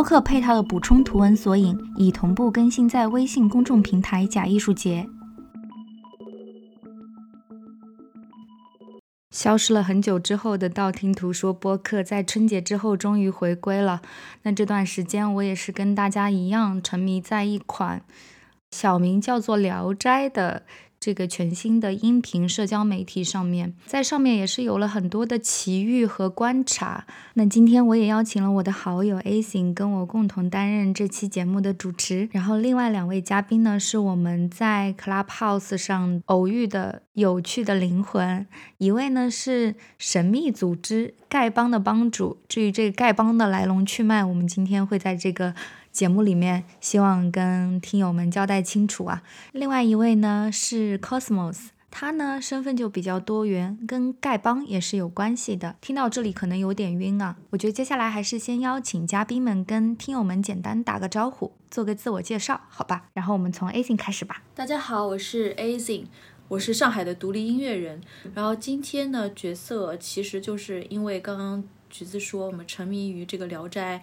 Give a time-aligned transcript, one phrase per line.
[0.00, 5.06] 播客配套的补充图文索引已同步更新在微信公众平台“假艺术节”。
[9.30, 14.00] 消失了很久之后的道听途说播客，在春节之后终于回归了。
[14.44, 18.02] 那这段时间，我也是跟大家一样，沉迷在一款
[18.70, 20.62] 小名叫做《聊斋》的。
[21.00, 27.06] 这个全新的音频社交媒体上面，在上面也是有了很多的奇遇和观察。
[27.32, 32.28] 那今天我也邀请了我的好友 A 型跟我共同担任这期节目的主持。
[32.32, 38.46] 然后另外两位嘉宾呢，是我们在 Clubhouse 上偶遇的有趣的灵魂。
[38.76, 42.36] 一位呢是神秘组织丐帮的帮主。
[42.46, 45.54] 至于这个丐帮的来龙去脉，我们今天会在这个。
[46.00, 49.22] 节目里面希望跟听友们交代清楚啊。
[49.52, 55.76] 另外一位呢是 Cosmos，他呢身份就比较多元，跟丐帮也是有关系的。
[55.82, 63.02] 听到这里可能有点晕啊，我觉得接下来还是先邀请嘉宾们跟听友们简单打个招呼，做个自我介绍，好吧？
[63.12, 64.42] 然后我们从 A Z 开始吧。
[64.54, 66.06] 大家好，我是 A Z，
[66.48, 68.00] 我是上海的独立音乐人。
[68.32, 73.98] 然后今天呢角色其实就是因为刚刚橘子说我们沉迷于这个《聊斋》。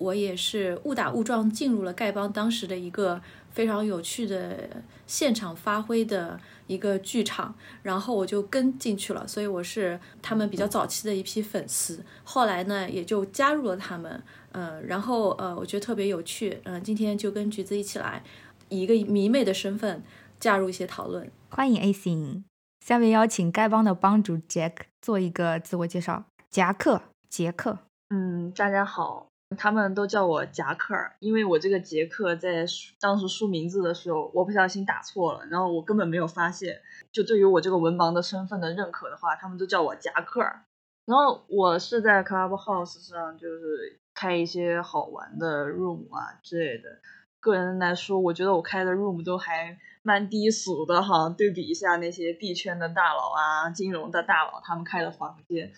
[0.00, 3.20] 我也是误打误撞进入了丐帮当时的一个
[3.50, 12.02] 非常有趣的现场发挥的一个剧场，然后我就跟进去了，所以我是他们比较早期的一批粉丝。
[12.24, 14.22] 后来呢，也就加入了他们，
[14.52, 18.22] 嗯，然后呃，我觉得特别有趣，嗯，今天就跟橘子一起来，
[18.70, 20.02] 以一个迷妹的身份
[20.38, 21.30] 加入一些讨论。
[21.50, 22.44] 欢迎 A 型，
[22.86, 24.72] 下面邀请丐帮的帮主 Jack
[25.02, 26.24] 做一个自我介绍。
[26.48, 27.78] 夹克，杰克，
[28.08, 29.29] 嗯，大家好。
[29.58, 32.64] 他们都叫我夹克儿，因为我这个杰克在
[33.00, 36.80] 当时输名字的时候，我不小心打错了，然后我根本没有发现。
[37.10, 40.62] 就对于我这个文盲的身份的认可的话，他们都叫我夹克儿。
[41.04, 47.00] 然后我是在 Clubhouse 上，就是开一些好玩的 room 啊之类的。
[47.40, 55.72] 个人来说，我觉得我开的 room 都还蛮低俗的哈，对比一下那些币圈的大佬啊、金融的大佬他们开的房间。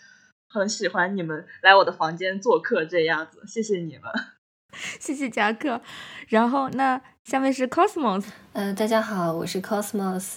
[0.52, 4.02] 很喜欢你们来我的房间做客这样子，谢谢你们，
[5.00, 5.80] 谢谢夹克。
[6.28, 10.34] 然后那下面是 Cosmos，呃，大家好，我是 Cosmos，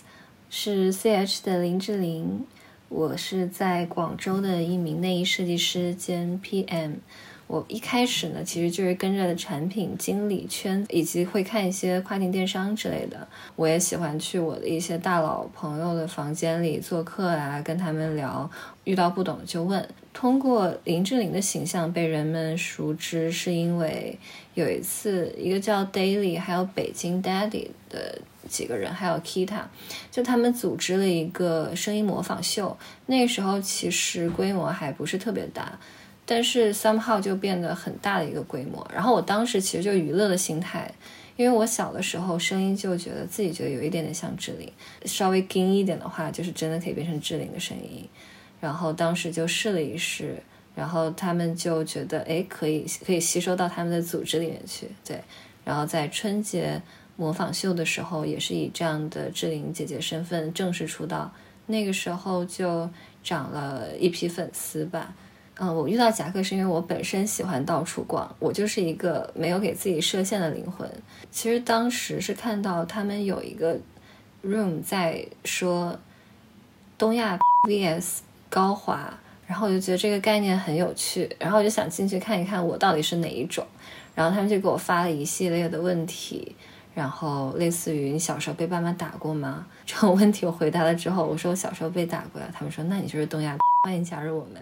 [0.49, 2.45] 是 CH 的林志玲，
[2.87, 6.99] 我是在广州的一名内衣设计师兼 PM。
[7.47, 13.27] 我一开始呢，其实就是跟着产品经理圈，以及会看一些跨境电商之类的。
[13.55, 18.49] 我也喜欢去我的一些大佬朋友的房间里做客啊，跟他们聊，
[18.85, 19.85] 遇到不懂的就问。
[20.15, 24.17] 通过林志玲的形象被人们熟知，是因为
[24.53, 28.17] 有一次，一个叫 Daily，还有北京 Daddy 的
[28.47, 29.63] 几个人，还有 Kita，
[30.09, 32.77] 就他们组织了一个声音模仿秀。
[33.07, 35.77] 那时候其实规模还不是特别大。
[36.25, 40.91] 但是 somehow 就变得很大的一个规模，然后我当时其实就娱乐的心态，
[41.35, 44.71] 因为我小的时候声音就觉得自己觉得有一点点像志玲，
[45.03, 48.09] 稍微精一点的话，就是真的可以变成志玲的声音，
[48.59, 50.41] 然后当时就试了一试，
[50.75, 55.21] 然后他们就觉得哎可以可以吸收到他们的组织里面去，对，
[55.63, 56.81] 然后在春节
[57.15, 61.31] 模仿秀的时候也是以这样的志玲姐姐身份正式出道，
[61.67, 62.89] 那个时候就
[63.23, 65.13] 涨了一批粉丝吧。
[65.57, 70.89] 嗯，我遇到夹克是因为我本身喜欢到处逛，我就是一个没有给自己设限的灵魂。
[71.31, 73.79] 其实当时是看到他们有一个
[74.43, 75.97] room 在说
[76.97, 78.17] 东亚 vs
[78.49, 79.13] 高华，
[79.47, 83.65] 然后我就觉得这个概念很有趣，然后我就想进去看一看我到底是哪一种。
[84.13, 86.55] 然后他们就给我发了一系列的问题，
[86.93, 89.67] 然后类似于你小时候被爸妈打过吗？
[89.85, 92.47] 这种问题我回答了之后，我说我小时候被打过呀。
[92.53, 94.61] 他们说那你就是东亚，欢迎加入我们。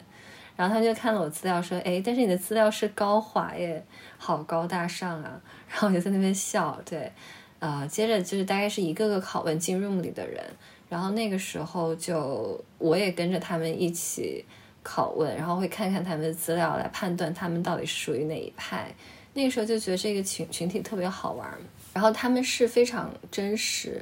[0.55, 3.83] 然后他们就看了我资料，说：“哎，但是你的资料是高华耶，
[4.17, 6.79] 好高大上啊！” 然后我就在那边笑。
[6.85, 7.11] 对，
[7.59, 10.43] 呃，接着就是大概是一个个拷问进 room 里的人，
[10.93, 14.45] 然后那个时候就我也跟着他们一起
[14.85, 18.93] 拷问，然后会看看他们的资料来判断他们到底属于哪一派。
[19.33, 21.49] 那个时候就觉得这个群群体特别好玩，
[21.93, 23.99] 然后他们是非常真实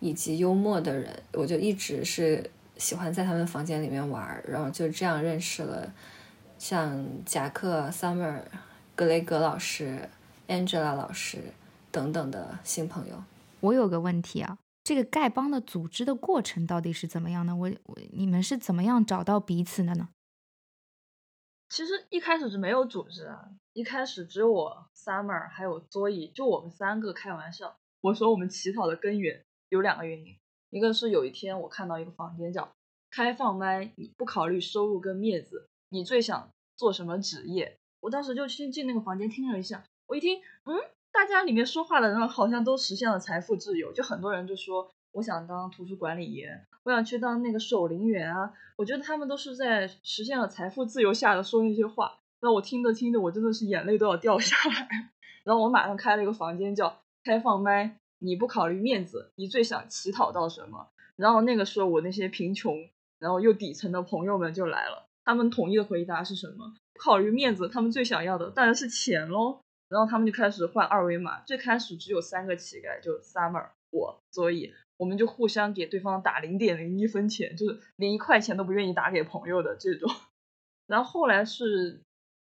[0.00, 2.50] 以及幽默的人，我就一直是。
[2.78, 5.88] 喜欢在他们房间里面玩，然后就这样认识了
[6.58, 8.40] 像夹克、Summer、
[8.96, 10.08] 格雷格老师、
[10.48, 11.38] Angela 老师
[11.92, 13.22] 等等的新朋友。
[13.60, 17.54] 我有个问题啊，这个丐帮的组织的过程到底是怎么样的？
[17.54, 20.08] 我我你们是怎么样找到彼此的呢？
[21.68, 27.76] 其实一开始是没有组织啊，一开始只有我 Summer 还有 Zoe，就我们三个开玩笑。
[28.00, 30.36] 我说我们乞讨的根源有两个原因，
[30.70, 32.74] 一个是有一天我看到一个房间叫
[33.10, 37.78] 开放麦，你不考虑收入跟面子，你最想做什么职业？
[38.00, 40.74] 我当时就先进那个房间听了一下，我一听，嗯。
[41.12, 48.52] 大家里面说话的人好像都实现了财富自由，就很多人就说我想当图书管理员，我想去当那个守灵员啊。
[48.76, 52.18] 我觉得他们都是在实现了财富自由下的说那些话。
[52.40, 55.12] 那我听着听着，我真的是眼泪都要掉下来。
[55.44, 60.88] 然后我马上开了一个房间叫开放麦，你不考虑面子，你最想乞讨到什么？
[61.14, 62.76] 然后那个时候我那些贫穷
[63.18, 66.74] 然后又底层的朋友们就来了，他们统一的回答是什么？
[66.98, 69.60] 考虑面子，他们最想要的当然是钱喽。
[69.92, 80.10] 然后他们就开始换二维码，最开始只有三个乞丐，就 Summer 我，所以我们就互相给对方打零点零一分钱，就是连一块钱都不愿意打给朋友的这种。
[80.88, 82.00] 然后后来是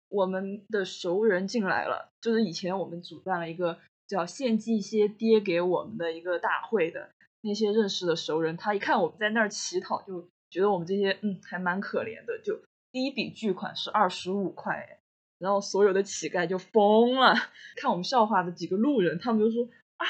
[0.08, 3.78] 我们的熟人进来了，就是以前我们主办了一个
[4.08, 7.10] 叫献祭一些爹给我们的一个大会的
[7.42, 12.60] 那些认识的熟人，他一看我们在那儿乞讨，就觉得我们这些嗯还蛮可怜的，就
[12.90, 14.95] 第一笔巨款是二十五块。
[15.38, 17.34] 然后所有的乞丐就疯了，
[17.76, 19.68] 看我们笑话的几个路人，他们就说
[19.98, 20.06] 啊，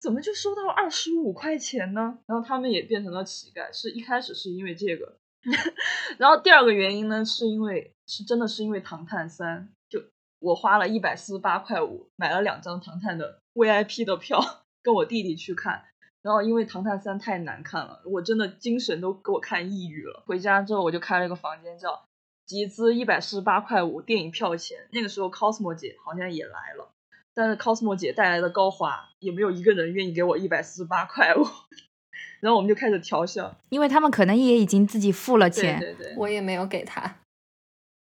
[0.00, 2.18] 怎么就收到二十五块钱呢？
[2.26, 5.16] 然后他们也变成了乞丐，是一开始是因为这个，
[6.18, 10.02] 然后第二个原因呢，是因为是真的是因为唐探三，就
[10.40, 14.40] 我花了一百四十八块五买了两张唐探的 VIP 的票，
[14.82, 15.84] 跟我弟弟去看，
[16.20, 20.22] 然后因为唐探三太难看了，我真的精神都给我看抑郁了。
[20.26, 22.04] 回家之后我就开了一个房间叫。
[22.46, 26.88] 集资一百四十八块五电影票钱，那个时候 Cosmo 姐好像也来了，
[27.34, 31.44] 但是 Cosmo 姐带来的高华也没有一个人愿意给我一百四十八块五，
[32.40, 37.16] 然后我们就开始调笑，因为他们可能也已经自己付了钱，对对对，我也没有给他。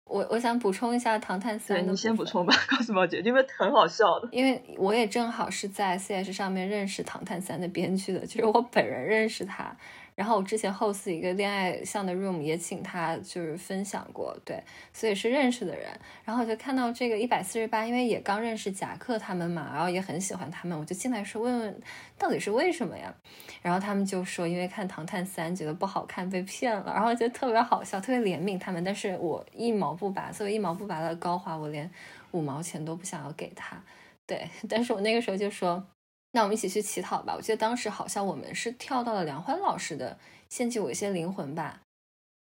[0.05, 9.77] 我我想补充一下《唐探三》，你先补充吧， Cosmo 姐，因为很好笑的，因为我也正好是在 CS 上面认识《唐探三》的编剧的，就是我本人认识他。
[10.19, 14.61] 然后我之前 host 一个恋爱向的 room 也请他就是分享过，对，
[14.91, 15.87] 所以是认识的人。
[16.25, 21.81] 然后我就看到这个一百四十八，因为也刚认识夹克他们嘛，然后也很喜欢他们，我就进来说问问
[22.17, 23.15] 到底是为什么呀？
[23.61, 28.83] 然后他们就说因为看《唐探三》觉得不好看被骗了，然后觉得特别好笑，特别怜悯他们。
[28.83, 31.89] 但是我一毛不拔，作为一毛不拔的高华，我连
[32.31, 33.81] 五毛钱都不想要给他。
[34.25, 35.81] 对， 但是我那个时候就说。
[36.31, 37.33] 那我们一起去乞讨吧。
[37.35, 40.11] 我记得当时好像我们是跳到了梁欢老师的
[40.47, 41.79] 《献祭我一些灵魂》吧。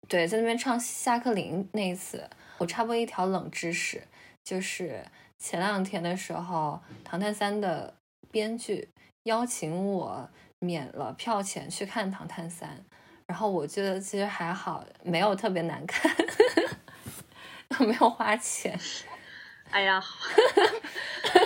[0.08, 4.02] 对，在那边唱下课铃那一次，我插播一条冷知识，
[4.44, 5.04] 就是
[5.38, 7.94] 前两天的时候，《唐探三》的
[8.30, 8.88] 编剧
[9.24, 10.28] 邀请我
[10.58, 12.68] 免了票钱去看《唐探三》，
[13.26, 16.14] 然后我觉得其实还好，没有特别难看，
[17.80, 18.78] 没有花钱。
[19.70, 20.02] 哎呀，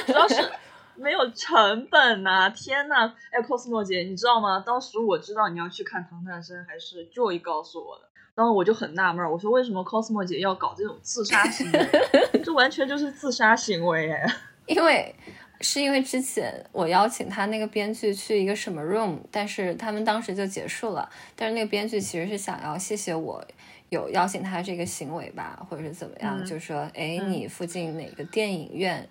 [0.07, 0.51] 主要是。
[0.97, 2.51] 没有成本呐！
[2.51, 4.63] 天呐，哎，cosmo 姐，你知道吗？
[4.67, 8.05] 当时我知道你要去看《唐探三》，还是 Joy 告诉我的。
[8.35, 11.89] 然后我就很纳闷，我说为什么 cosmo 姐要搞这种自杀行为？
[12.45, 14.27] 这完全就是自杀行为哎！
[14.67, 15.15] 因为
[15.63, 21.09] 是因为之前我邀请他那个编剧去一个什么 room，但是他们当时就结束了。
[21.35, 23.43] 但是那个编剧其实是想要谢谢我
[23.89, 26.45] 有邀请他这个行为吧，或者是怎么样？
[26.45, 29.09] 就说哎，你附近哪个电影院？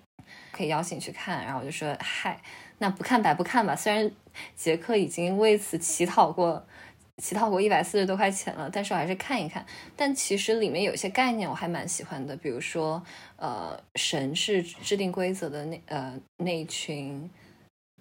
[0.50, 2.40] 可以邀请去看，然后我就说嗨，
[2.78, 3.76] 那不看白不看吧。
[3.76, 4.10] 虽然
[4.56, 6.66] 杰克已经为此乞讨过，
[7.18, 9.64] 乞讨过一百四十多块钱了，但是我还是看一看。
[9.94, 13.00] 但其实里面有一些概念我还蛮喜欢的，比如说，
[13.36, 17.30] 呃，神是制定规则的那呃那一群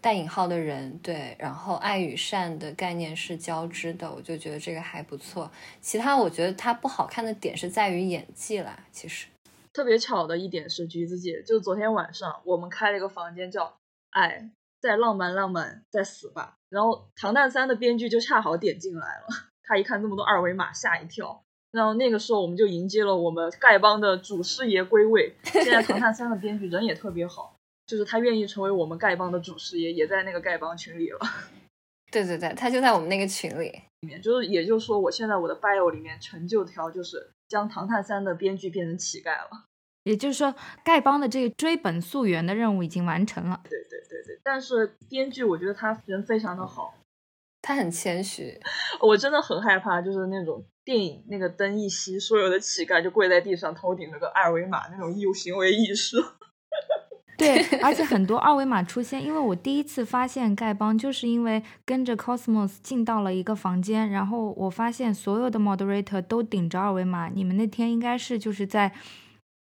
[0.06, 1.36] 带引号的人，对。
[1.40, 5.50] 然后爱与善的概念是交织的，我就觉得这个还不错。
[5.82, 9.26] 其他我觉得它不好看的点是在于演技啦，其实。
[9.74, 13.78] 特别巧的一点是，橘子姐就昨天晚上我们开了一个房间，叫
[14.14, 14.48] “爱
[14.80, 16.54] 再浪漫浪漫再死吧”。
[16.70, 19.26] 然后《唐探三》的编剧就恰好点进来了，
[19.64, 21.42] 他一看这么多二维码，吓一跳。
[21.72, 25.36] 然后那个时候我们就迎接了我们丐帮的祖师爷归位。
[25.46, 27.55] 现在《唐探三》的编剧人也特别好，
[27.86, 31.20] 就是他愿意成为我们丐帮的祖师爷，也在那个丐帮群里了。
[32.12, 33.72] 对对对，他就在我们那个群里。
[34.02, 37.32] 里面就是，也就是说，我现在我的 bio 里面成就条就是。
[37.48, 39.66] 将《唐探三》的编剧变成乞丐了，
[40.02, 40.52] 也就是说，
[40.84, 43.62] 丐帮的这个追本溯源的任务已经完成了。
[43.70, 46.96] 对对对对，但是编剧我觉得他人非常的好。
[47.62, 48.60] 他很谦虚。
[49.00, 56.18] 我真的很害怕，就是那种电影那个灯一熄，所有的乞丐就跪在地上，头顶着个二维码那种有行为艺术。
[57.38, 67.28] 对，而且很多二维码出现，因为我第一次发现丐帮，就是因为跟着 Cosmos 进到了一个房间，然后我发现所有的 moderator 都顶着二维码。
[67.28, 68.94] 你们那天应该是就是在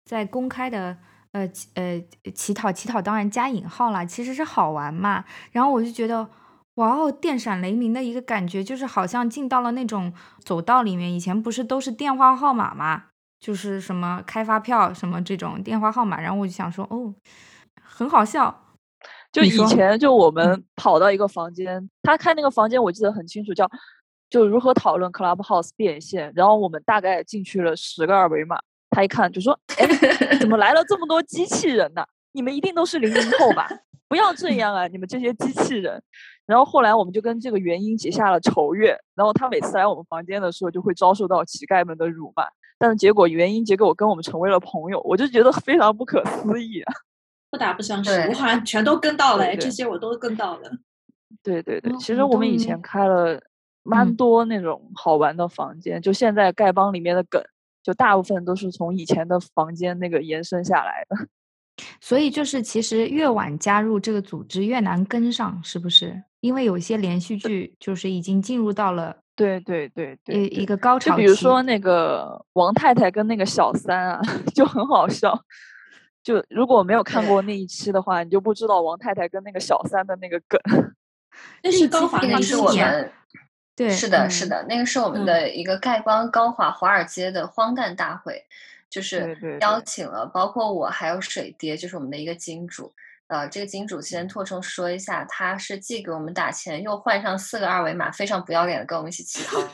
[0.03, 0.97] 在公开的
[1.31, 2.03] 呃呃
[2.35, 5.23] 乞讨，乞讨当然加引号啦，其实是好玩嘛。
[5.53, 6.29] 然后我就觉得，
[6.75, 10.11] 哇哦，电闪雷鸣的一个感觉，就是好像进到了那种
[10.43, 11.13] 走道里面。
[11.13, 13.03] 以前不是都是电话号码嘛，
[13.39, 17.15] 就是什么开发票什么这种电话号码，然后我就想说，哦。
[18.01, 18.51] 很好笑，
[19.31, 23.69] 就以前就我们跑到一个房间，他开那个房间我记得很清楚，叫
[24.27, 26.33] 就如何讨论 Clubhouse 变现。
[26.35, 28.57] 然后我们大概进去了十个二维码，
[28.89, 29.85] 他一看就说：“哎，
[30.39, 32.03] 怎么来了这么多机器人呢？
[32.31, 33.69] 你们一定都是零零后吧？
[34.09, 36.01] 不要这样啊，你们这些机器人。”
[36.47, 38.97] 然后后来我们就跟这个原因结下了仇怨。
[39.13, 42.47] 然后他每次来我们房间的时候，就会遭受到乞丐们的辱骂。
[42.79, 46.93] 但是结果原因结果跟我们成为了朋友，我就觉得非常不可思议啊。
[47.51, 50.71] 不打不相识，我好像全都跟到了，这些我都跟到了。
[51.43, 53.39] 对对对，其实我们以前开了
[53.83, 57.43] 蛮多那种好玩的房间，就现在丐帮里面的梗，
[57.83, 61.27] 就大部分都是从以前的房间那个延伸下来的。
[61.99, 66.23] 所以就是其实越晚加入这个组织越难跟上，是不是？
[66.41, 74.21] 因为有一些连续剧就是已经进入到了对对对对一个高潮就比如说那个王太太跟那个小三啊，
[74.53, 75.33] 就很好笑。
[76.23, 80.59] 就如果没有看过那一期的话，你就不知道王太太跟那个小三的那个梗。
[81.63, 83.11] 那是高华那个是我们，
[83.75, 88.45] 对，是的，是的，那个是我们的一个丐帮高华华尔街的荒诞大会，
[88.89, 92.91] 就是邀请了包括我还有水爹，就是我们的一个金主。
[93.27, 99.69] 呃，这个金主先拓充说一下，他是既给我们打钱，又换上四个二维码，非常不要脸的跟我们一起乞讨的。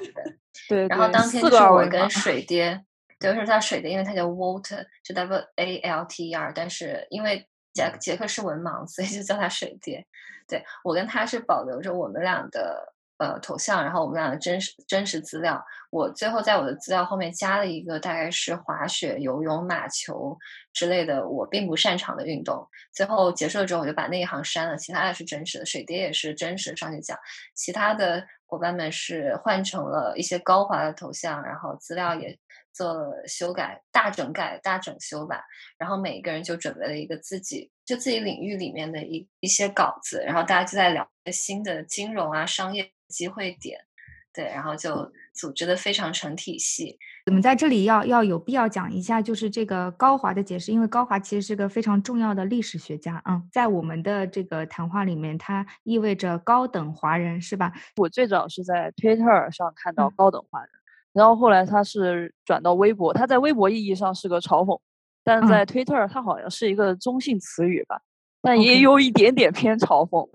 [0.70, 2.84] 对，然后当天就是我跟水爹。
[3.20, 3.90] 对，为什么叫水的？
[3.90, 10.06] 因为它叫 Walter，就 W A L T E R，但是因为杰杰克是文盲，所以就叫他水爹。
[10.48, 15.64] 对我跟他是保留着我们俩的呃头像，然后我们俩的真实真实资料。
[15.90, 20.38] 我最后在我的资料后面加了一个大概是滑雪、游泳、马球
[20.72, 22.68] 之类的我并不擅长的运动。
[22.94, 25.66] 最后结束了之后，我就把那一行删了，其他的是真实的。
[25.66, 27.18] 水蝶也是真实的上去讲，
[27.56, 32.38] 其他的伙伴们是换成了一些高华的头像，然后资料也。
[32.78, 35.42] 做了修改，大整改、大整修吧。
[35.80, 43.80] 然后每一个人就准备了一个自己就自己领域里面的一一些稿子，然后大家就在聊新的金融啊、商业机会点，
[44.32, 47.00] 对，然后就组织的非常成体系。
[47.26, 57.74] 我们在这里要要有必要讲一下，就是这个高华的解释，因为高华其实是个非常重要的历史学家啊，在我们的这个谈话里面，它意味着高等华人，是吧？
[57.98, 60.70] 我最早是在 Twitter 上看到高等华人。
[61.18, 64.80] 然后后来他是转到微博，他在微博意义上是个嘲讽，
[65.24, 68.00] 但在 Twitter 他好像是一个中性词语吧，
[68.40, 70.30] 但也有一点点偏嘲讽。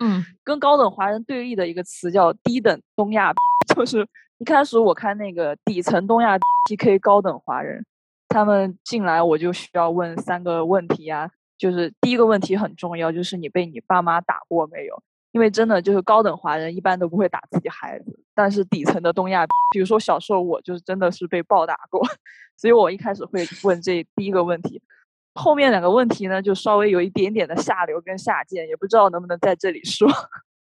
[0.00, 3.32] 嗯， 跟高等华人对立的一个词叫低等东亚，
[3.74, 6.36] 就是一开始我看那个底层东亚
[6.68, 7.82] PK 高等华人，
[8.28, 15.02] 他们进来我就需要问三个问题啊，就是第一个问题很重要，就是你被你爸妈打过没有？
[15.36, 22.02] 因为真的就是高等华人一般都不会打自己孩子，但是底层的东亚，比如说小时候我就是真的是被暴打过，
[22.56, 24.80] 所以我一开始会问这第一个问题，
[25.34, 30.08] 后面两个问题呢就稍微有一点点的下流跟下贱，也不知道能不能在这里说。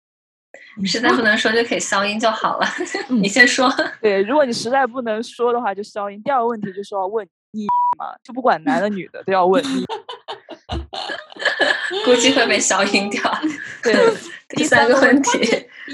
[0.85, 2.65] 实在不能说就可以消音就好了，
[3.09, 3.71] 你先说。
[4.01, 6.19] 对，如果你实在不能说的话就消音。
[6.23, 7.67] 第二个问题就是要问你
[7.99, 9.85] 嘛，就不管男的女的都要问你。
[12.05, 13.21] 估计会被消音掉。
[13.83, 13.93] 对，
[14.49, 15.39] 第三个问题，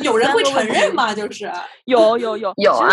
[0.01, 1.13] 有人会承认吗？
[1.13, 1.51] 就是
[1.85, 2.89] 有有有有啊。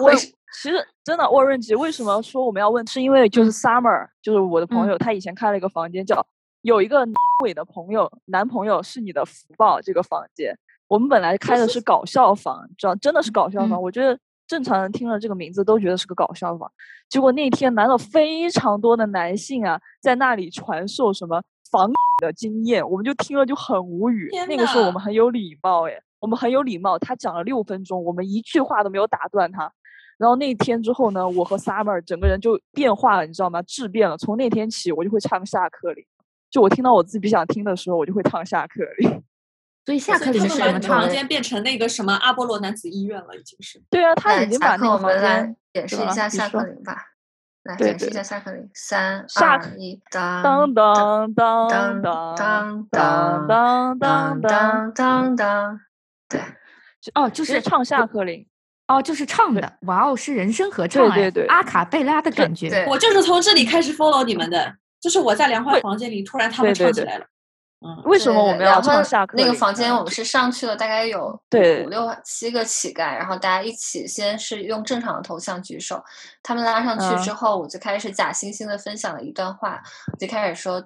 [0.00, 2.86] 我其实真的，沃润吉为什么说我们要问？
[2.86, 6.26] 是因为就是 Summer，就是我的朋友，他以前开了一个房间，叫
[6.62, 7.06] 有一个
[7.42, 9.80] 伟的朋友，男朋友是你的福报。
[9.80, 10.58] 这个房间，
[10.88, 13.80] 我们本来开的是搞笑房，知道真的是搞笑房。
[13.80, 16.70] 我觉得正常人听了这个名字都觉得是个搞笑房。
[17.08, 21.42] 结果那天来了非常多的男性啊，在那里传授什么。
[21.70, 24.28] 防的经验，我们就听了就很无语。
[24.48, 26.98] 那个时候我们很有礼貌，哎，我们很有礼貌。
[26.98, 29.70] 他讲了六分钟，我们一句话都没有打断他。
[30.18, 33.62] 然后那天之后呢，我和 Summer 整个人就变化了，你知道吗？
[33.62, 34.16] 质变了。
[34.18, 36.04] 从那天起，我就会唱下课铃。
[36.50, 39.22] 就我听到我自己不想听的时候，我就会唱下课铃。
[39.86, 40.80] 所以下课铃是什么？
[40.80, 43.80] 房间变成那个什么阿波罗男子医院了，已经是。
[43.88, 46.96] 对啊，他已经把那个房间解释一下下课铃吧。
[47.64, 52.86] 来展示一下下课铃，三二一，当当当当当当
[53.46, 55.80] 当当当当当。
[56.28, 56.40] 对，
[57.14, 58.46] 哦，就是唱下课铃。
[58.86, 62.86] 哦，就是唱的，哇哦，是人声合唱哎，对对对，阿卡贝拉的感觉。
[62.88, 67.26] 我就是从这里开始 follow 你们的，就是我在莲花房间里，突然他们唱起来了。
[67.80, 69.36] 嗯，为什么我们要唱下课？
[69.36, 76.02] 那个房间我们是上去了，大概有对五六七个乞丐，然后大家一起先是用正常的头像举手，
[76.42, 79.80] 他们拉上去之后，我就开始假惺惺的分享了一段话，
[80.18, 80.84] 就开始说。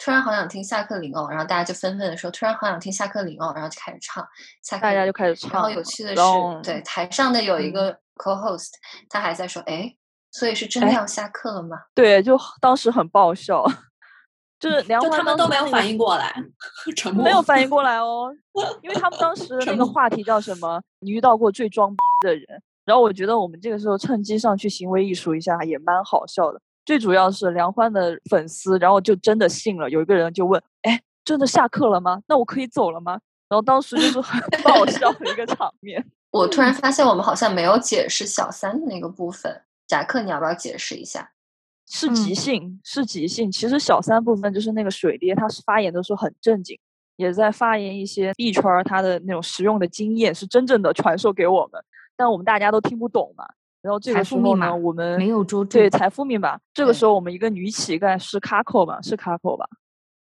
[0.00, 4.24] 突然好想听下课铃哦，然后大家就纷纷的说：“突然好想听下课铃哦。”然后就开始唱，
[4.62, 5.50] 下大家就开始唱。
[5.50, 6.22] 然后有趣的是，
[6.62, 8.68] 对台上的有一个 co-host，
[9.08, 9.92] 他还在说：“哎，
[10.30, 13.66] 所以是真的要下课了吗？”对，就当时很爆笑，
[14.58, 16.34] 就是梁欢他们都没有反应过来，
[16.96, 18.34] 沉默，没有反应过来哦，
[18.82, 20.80] 因为他们当时那个话题叫什么？
[21.00, 22.44] 你遇到过最装逼的人？
[22.84, 26.60] 然后我觉得我们这个时候趁机上去行为艺术一下，也蛮好笑的。
[26.84, 29.90] 最主要是梁欢的粉丝，然后就真的信了。
[29.90, 32.22] 有一个人就问：“哎，真的下课了吗？
[32.26, 36.04] 那我可以走了吗？”然后当时就是很 爆笑的一个场面。
[36.30, 39.62] 我突然发现我们好像没有解释小三的那个部分。
[39.86, 41.30] 贾克，你要不要解释一下？
[41.90, 43.50] 是即兴，是即兴。
[43.50, 46.78] 其实小三部分就是那个水爹，他是发言的时候很正经，
[47.16, 51.82] 也在发言一些币圈他的那种实用的经验，是真正的传授给我们，
[52.16, 53.46] 但我们大家都听不懂嘛。
[53.80, 56.58] 然后这个时候呢，我们没有捉住对财富密码。
[56.74, 59.00] 这个时候，我们一个女乞丐是卡口吧？
[59.00, 59.64] 是卡口吧？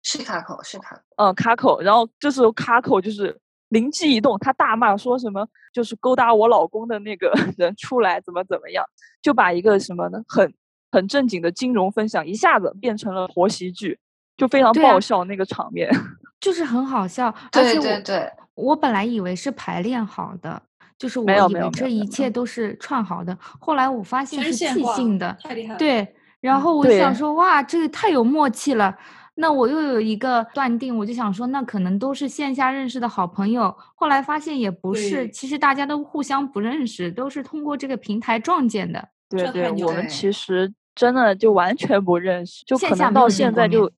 [0.02, 1.00] 是卡口，是卡。
[1.16, 1.80] 嗯，卡口。
[1.80, 8.84] 然后这时候卡口就是灵机一动，他大骂说什么，就是勾搭我老公的那个 人出来，怎么怎么样，
[9.22, 10.52] 就把一个什么呢，很
[10.90, 13.98] 很正经的金融分享一下子变成了婆媳剧，
[14.36, 15.90] 就非常爆笑那个场面，
[16.40, 17.34] 就是很好笑。
[17.52, 20.62] 对对对，我本来以为是排练好的。
[20.98, 24.66] 就是我以为这一切都是串好的，后来我发现是即
[24.96, 25.78] 兴的，太厉害了。
[25.78, 26.04] 对，
[26.40, 28.92] 然后我想说，哇，这个太有默契了。
[29.36, 33.72] 那我又有一个断定，我就想说，那可能都是线下认识的好朋友。
[33.94, 39.08] 后来发现也不是，其实大家都互相不认识，都是通过这个平台撞见的。
[39.28, 43.90] 对对，我们其实真的就完全不认识，就可能到现在就。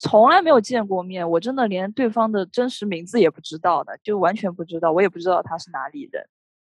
[0.00, 6.24] 从来没有见过面，我真的连对方的真实名字也不知道的，就完全不知道，我也不知道他是哪里人，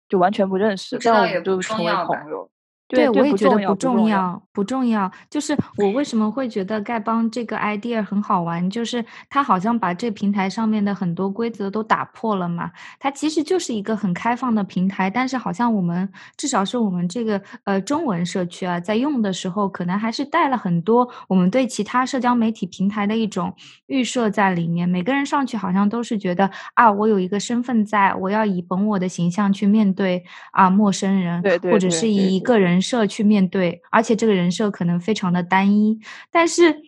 [0.07, 2.47] 就完全不认识，但我们就成为朋友。
[2.87, 5.11] 对，我也觉得不重要，不重要。
[5.27, 12.69] 就是我为什么会觉得丐帮这个 idea 很好玩，就是它好像把这平台上面的很多规则都打破了嘛。
[12.99, 23.51] 它其实就是一个很开放的平台，但是好像我们至少是我们这个呃中文社区啊，在用的时候，可能还是带了很多我们对其他社交媒体平台的一种
[23.87, 24.87] 预设在里面。
[24.87, 32.74] 每个人上去好像都是觉得啊，我有一个身份在，我要以本我的形象去面对啊陌生人，或者是以一个人。
[32.75, 35.97] 人设去面对，而且这个人设可能非常的单一，
[36.29, 36.81] 但是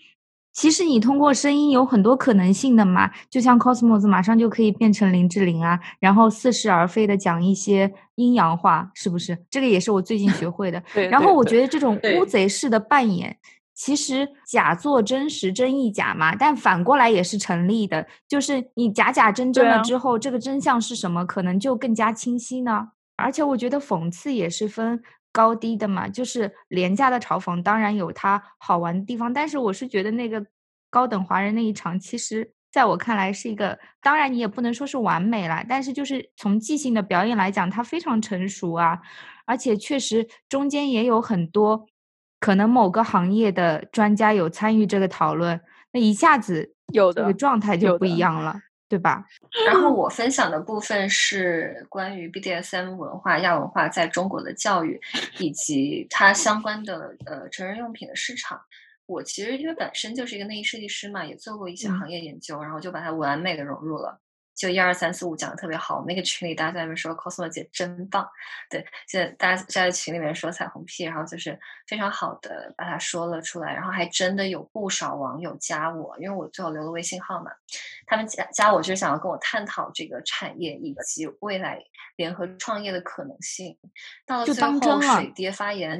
[0.51, 9.37] 其实你通过声音有很多可能性的嘛，就像 Cosmos 马上就可以变成林志玲啊，然后似是而非的讲一些阴阳话，是不是？
[9.49, 10.83] 这个也是我最近学会的。
[11.09, 13.37] 然后我觉得这种乌贼式的扮演，
[13.73, 22.89] 其实假作真实，真亦假嘛，但反过来也是成立的，就是你假假真真了之后，这个真相是什么，可能就更加清晰呢。
[23.15, 25.01] 而且我觉得讽刺也是分。
[25.37, 29.31] 高低的嘛，就是廉价的嘲讽，当然有它好玩的地方。
[29.31, 30.43] 但是我是觉得那个
[30.89, 38.99] 高等华人那一场，其实在我看来是一个，当然你也不能说是完美啦，但是就是从即兴的表演来讲，它非常成熟啊，
[39.45, 41.85] 而且确实中间也有很多
[42.39, 48.55] 可能某个行业的专家有参与这个讨论，那一下子有的状态就不一样了。
[48.89, 49.25] 对吧？
[49.65, 54.99] 然后我分享的部分是关于 BDSM 文化、亚文化在中国的教育，
[55.39, 58.61] 以及它相关的呃成人用品的市场。
[59.05, 64.19] 我其实因为本身就是一个内衣设计师嘛，也做过一些行业研究，然后就把它完美的融入了。
[64.57, 68.27] 就一二三四五讲的特别好，我们那个群里大家在那边说 cosmo 姐真棒，
[68.69, 77.51] 对，现在大家在群里面说彩虹屁，然后就是非常好的把它说了出来，然后还真的有不少网友加我，因为我最后留了微信号嘛，
[78.07, 81.79] 他们加加我就是想要跟我探讨这个产业以及未来
[82.15, 83.77] 联合创业的可能性。
[84.25, 85.99] 到了最后水爹发言，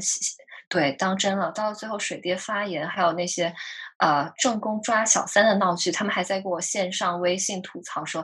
[0.68, 1.52] 对，当真了。
[1.52, 3.54] 到了最后水爹发言，还有那些。
[4.00, 8.24] 呃，正宫抓小三的闹剧，他们还在给我线上微信吐槽说：“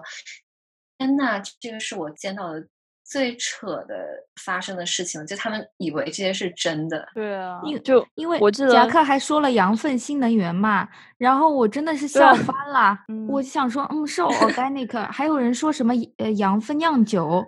[0.97, 2.65] 天呐，这个是我见到的
[3.03, 3.95] 最扯的
[4.43, 7.08] 发生的事情。”就他们以为这些是真的。
[7.13, 12.97] 对啊，就因为我记得夹克还说了羊粪新能源嘛，然后我真的是笑翻了。
[13.29, 17.43] 我就想说，嗯，是 organic，还有人说什么呃羊粪酿酒，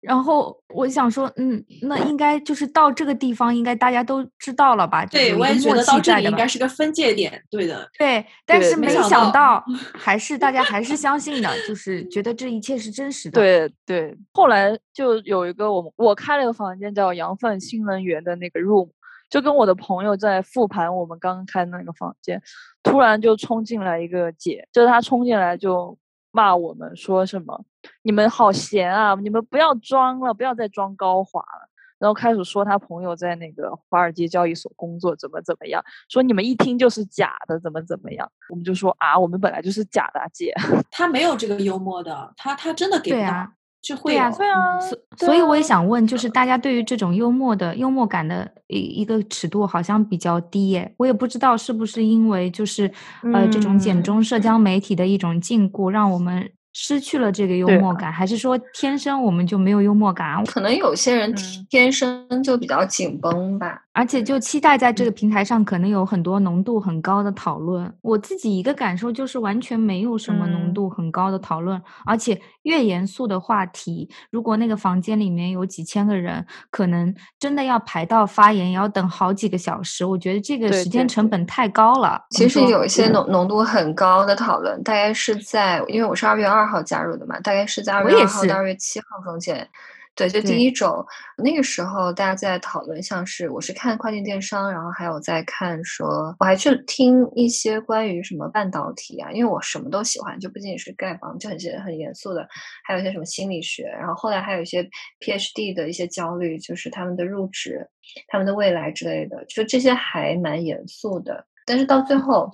[0.00, 5.04] 然后我想说，嗯，那应该就是到这个地方，应该大家都知道了吧？
[5.06, 7.42] 对，我也觉得到这里应该是个分界点。
[7.50, 8.24] 对的，对。
[8.46, 13.40] 但是没想到，还是大家还是相信的，就是觉得这一切是真实的。
[13.40, 14.16] 对对。
[14.32, 18.88] 后来就有一个我我开了个房间叫“羊粪新能源”的那个 room，
[19.28, 22.40] 就跟我的朋友在复盘我们刚刚开的那个房间，
[22.84, 25.98] 突然就冲进来一个姐，就是她冲进来就。
[26.30, 27.64] 骂我们说什么？
[28.02, 29.14] 你们好闲啊！
[29.14, 31.68] 你们不要装了，不要再装高华了。
[31.98, 35.82] 然后开始说他朋友在那个华尔街交易所工作，怎么怎么样？
[36.08, 38.30] 说你们一听就是假的，怎么怎么样？
[38.50, 40.54] 我们就说啊，我们本来就是假的，姐。
[40.92, 43.52] 他没有这个幽默的，他他真的给不到。
[43.80, 52.90] 就会呀，对啊，所所以我也想问，就是大家对于这种幽默的幽默感的一一个尺度好像比较低耶，我也不知道是不是因为就是
[53.32, 56.50] 呃这种简中社交媒体的一种禁锢，让我们。
[56.74, 60.44] 失去了这个幽默感，还是说天生我们就没有幽默感？
[60.44, 61.34] 可能有些人
[61.68, 63.82] 天生就比较紧绷吧。
[63.98, 67.92] 而且就期待在这个平台上可能有很多浓度很高的讨论。
[68.00, 80.04] 我自己一个感受就是完全没有什么浓度很高的讨论，而且越严肃的话题，如果那个房间里面有几千个人，可能真的要排到发言也要等好几个小时。
[80.04, 82.24] 我觉得这个时间成本太高了。
[82.30, 89.68] 其实有一些浓浓度很高的讨论，大概是在因为我是二月二号加入的嘛，大概是在二月二号到二月七号中间。
[90.18, 102.44] 对，就第一种那个时候，大家在讨论，像是我是看跨境电商，然后还有在看说，我还去听一些关于什么半导体啊，因为我什么都喜欢，就不仅仅是丐帮，就很些很严肃的，
[102.84, 104.82] 还有一些什么心理学，然后后来还有一些
[105.20, 107.88] PhD 的一些焦虑，就是他们的入职、
[108.26, 111.46] 他们的未来之类的，就这些还蛮严肃的。
[111.68, 112.50] 但是到最后，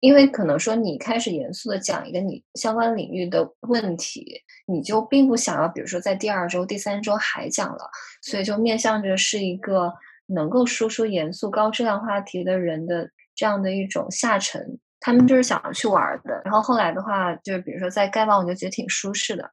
[0.00, 9.94] 因为可能说你开始严肃的讲一个你相关领域的问题，你就并不想要，比如说在第二周、第三周还讲了，所以就面向着是一个
[10.26, 16.42] 能够输出严肃高质量话题的人的这样的一种下沉，他们就是想要去玩的。
[16.44, 19.50] 然后后来的话，就是比如说在丐帮，我就觉得挺舒适的，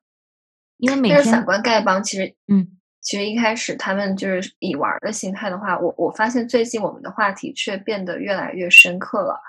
[0.78, 2.78] 因为每天反观丐帮，其实嗯。
[3.08, 9.39] 其实一开始他们就是以玩的心态的话，我我发现最近我们的话题却变得越来越深刻了。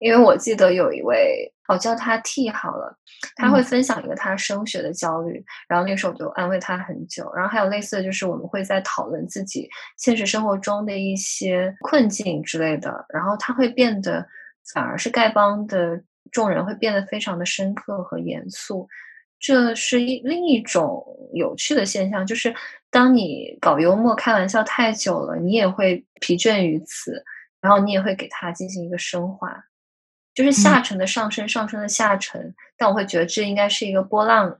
[0.00, 2.98] 因为我记得有一位，我叫他 T 好了，
[3.36, 7.32] 他会分享一个他升学的焦虑，然后那时候我就安慰他很久。
[7.36, 14.26] 然后还有类似的就是我们会在讨论自己现实生活中的一些困境之类的，然后他会变得
[14.74, 18.88] 反而是丐帮的众人会变得非常的深刻和严肃。
[19.40, 22.54] 这是一另一种有趣的现象，就是
[22.90, 27.22] 当你搞幽默、开玩笑太久了，你也会疲倦于此，
[27.60, 29.64] 然后你也会给它进行一个升华，
[30.34, 32.54] 就是下沉的上升，上升的下沉。
[32.76, 34.58] 但我会觉得这应该是一个波浪、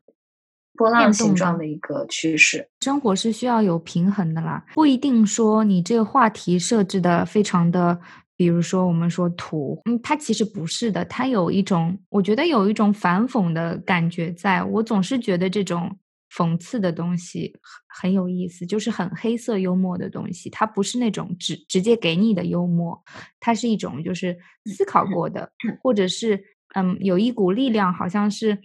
[0.74, 2.68] 波浪形状的一个趋势。
[2.80, 8.00] 生活是需要有平衡的啦，不一定说你这个话题设置的非常的。
[8.38, 15.98] 比如说，我们说土，嗯，它其实不是的，它有一种，我觉得有一种反讽的感觉，在我总是觉得这种
[16.32, 23.02] 讽刺的东西很很有意思，就是很黑色幽默的东西，它不是那种直直接给你的幽默，
[23.40, 25.50] 它是一种就是思考过的，
[25.82, 26.40] 或者是
[26.76, 28.56] 嗯，有一股力量，好像是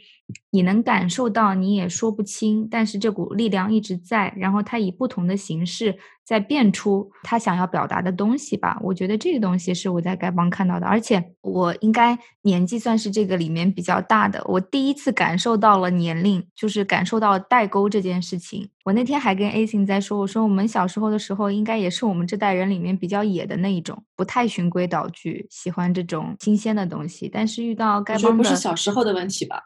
[0.52, 5.98] 你能感受到，你也说不清，但是这股力量一直在，然后它以不同的形式。
[6.26, 18.70] 在变出他想要表达的东西吧，我觉得这个东西是我在丐帮看到的，而且我应该年纪算是这个里面比较大的，我第一次感受到了年龄，就是感受到代沟这件事情。
[18.86, 27.28] 我那天还跟 A 星在说，我说我们小时候的时候，应该也是我们这代人里面比较野的那一种，不太循规蹈矩，喜欢这种新鲜的东西。
[27.28, 29.62] 但是遇到丐帮的，不是小时候的问题吧？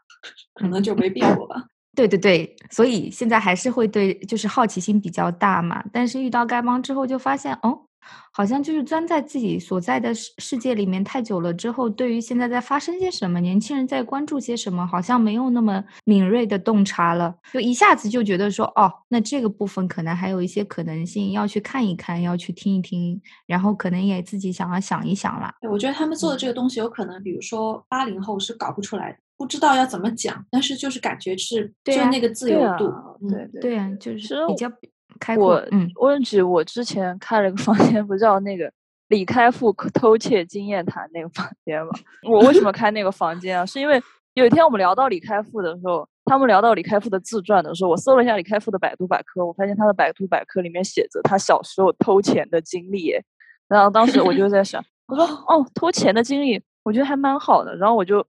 [0.54, 1.66] 可能就没变过吧。
[1.96, 5.84] 对对对，所以现在还是会对，就是好奇心比较大嘛。
[5.92, 7.80] 但是遇到丐帮之后，就发现哦，
[8.32, 25.52] 好像就是钻在自己所在的世世界里面太久了之后，对于现在在发生些什么，年轻人在关注些什么，好像没有那么敏锐的洞察了，就一下子就觉得说，哦，那这个部分可能还有一些可能性，要去看一看，要去听一听，然后可能也自己想要想一想了。
[25.68, 29.18] 我觉得他们做的这个东西，有可能，比如说八零后是搞不出来的。
[29.38, 32.92] 不知道要怎么讲，但是就是感觉是，就那个自由度，
[33.30, 34.68] 对对对啊，就是比较
[35.20, 35.64] 开阔。
[35.72, 38.72] 嗯，问起我之前开了个房间，不叫那个
[39.10, 41.92] 李开复偷窃经验谈那个房间吗？
[42.28, 43.64] 我为什么开那个房间啊？
[43.64, 44.02] 是因为
[44.34, 53.14] 有一天我们聊到李开复的时候，他们聊到李开复的自传的时候，我搜了一下李开复的百度百科，我发现他的百度百科里面写着他小时候偷钱的经历。
[53.68, 57.76] 然后当时我就在想，我说 哦，偷钱的经历，我觉得还蛮好的。
[57.76, 58.26] 然后我就。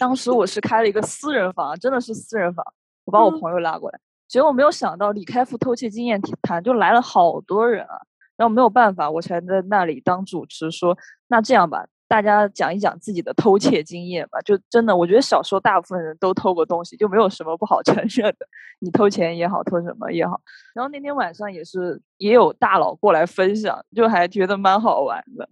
[0.00, 2.64] 当时我是开了一个私人房，真的是私人房。
[3.04, 8.00] 我把我朋友拉过来，结果没有想到李开复偷窃经验谈就来了好多人啊，
[8.38, 10.96] 然后没有办法，我才在那里当主持说，
[11.28, 14.40] 那这样吧，大家讲一讲自己的偷窃经验吧。
[14.40, 18.46] 就真的，我觉得小时候大部分人都偷过东西，就没有什么不好承认的。
[18.78, 20.40] 你偷钱也好，偷什么也好。
[20.74, 25.46] 然后那天晚上也是也有大佬过来分享，就还觉得蛮好玩的。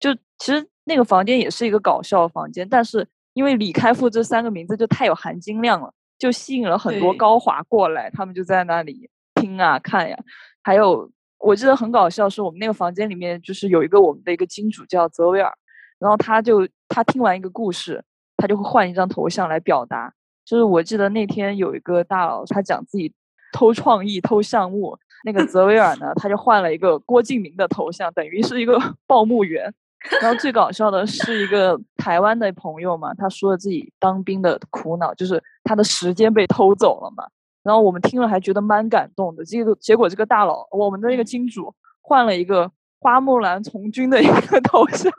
[0.00, 5.92] 就其实那个房间也是一个搞笑房间，但是因为李开复这三个名字就太有含金量了。
[6.18, 10.16] 就吸引了很多高华过来，他们就在那里听啊看呀。
[10.62, 15.52] 还有我记得很搞笑，是我们那个房间里面就是有一个我们的一个金主叫泽维尔，
[15.98, 18.04] 然后他就他听完一个故事，
[18.36, 20.14] 他就会换一张头像来表达。
[20.44, 23.12] 就是我记得那天有一个大佬，他讲自己
[23.52, 29.74] 偷创意、偷项目，那个泽维尔呢，他就换了一个郭敬明的头像，等于是一个 报幕员。
[30.20, 37.24] 然后最搞笑的是一个台湾的朋友嘛，他说了自己当兵的苦恼，就是他的时间被偷走了嘛。
[37.62, 39.44] 然后我们听了还觉得蛮感动的。
[39.44, 45.12] 结果结果，这个大佬，我们的那个金主换了一个花木兰从军的一个头像，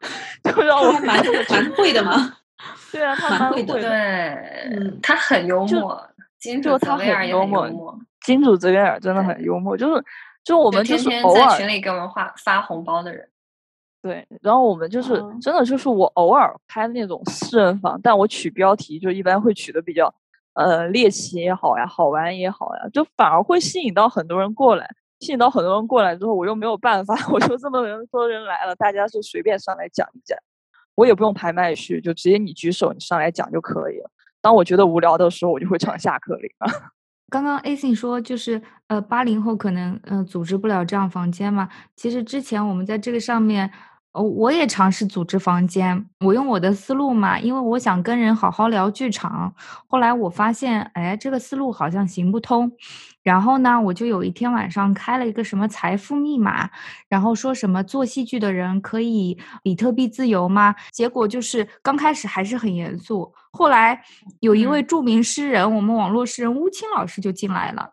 [0.44, 2.36] 就让我蛮蛮会的嘛。
[2.92, 3.74] 对啊，他蛮会的。
[3.80, 6.10] 对，他很幽默。
[6.40, 7.98] 金主他很幽默。
[8.26, 10.04] 金主泽维尔真的很幽默，就是
[10.44, 13.26] 就我们就是偶尔在群里给我们发发红包的人。
[14.04, 20.14] 对，然后我们就是真的就是我偶尔开那种私人房，但我取标题就一般会取的比较，
[20.56, 24.86] 呃，猎奇也好呀，好玩也好呀，就反而会吸引到很多人过来。
[25.22, 30.38] 吸引到很多人过来之后，我又没有办法， 我说这么人多人来了，大家就随便上来讲一讲，
[30.96, 34.12] 我也不用排麦序，就直接你举手，你上来讲就可以了。
[34.42, 36.70] 当我觉得无聊的时候，我就会唱下课铃啊。
[37.32, 41.70] 刚刚 A 信说，就是呃，八零后可能呃组织不了这样房间嘛。
[41.96, 43.72] 其实之前我们在这个上面。
[44.14, 49.52] 哦，我也尝试组织房间，我用我的思路嘛，因为我想跟人好好聊剧场。
[49.88, 52.72] 后来我发现，哎，这个思路好像行不通。
[53.24, 56.70] 然后呢，我就有一天晚上开了一个什么财富密码，
[57.08, 60.76] 然后说什么做戏剧的人可以比特币自由吗？
[60.92, 64.04] 结果就是刚开始还是很严肃，后来
[64.42, 67.93] 有一位著名诗人，我们网络诗人乌青老师就进来了。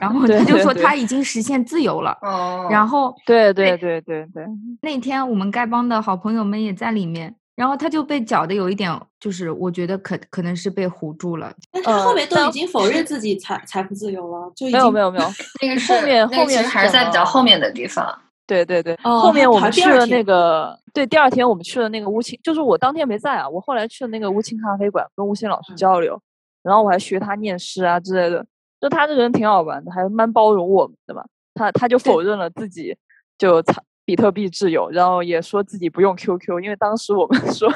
[0.00, 2.16] 然后他就说他已经实现自由了。
[2.22, 2.66] 哦。
[2.70, 4.46] 然后对对对对对，
[4.82, 11.52] 那天我们丐帮的好朋友们也在里面，然后他就被搅的有一点，就是我觉得可可能是被唬住了。
[11.70, 15.28] 但他后面都已经否认自己财财富自由了，就没有没有没有，
[15.60, 18.18] 那个后面后面还是在比较后面的地方。
[18.46, 26.18] 对对对，后面我们去了那个，对，第二天我们去了那个乌青，就是我当天没在啊，我后来去了那个乌青咖啡馆，跟乌青老师交流，
[26.62, 28.46] 然后我还学他念诗啊之类的。
[28.80, 31.24] 就他这个人挺好玩的，还蛮包容我们的嘛。
[31.54, 32.96] 他他就否认了自己
[33.36, 33.62] 就
[34.04, 37.68] 比特币挚友，然后也说自己不用 QQ，因为当时我们 说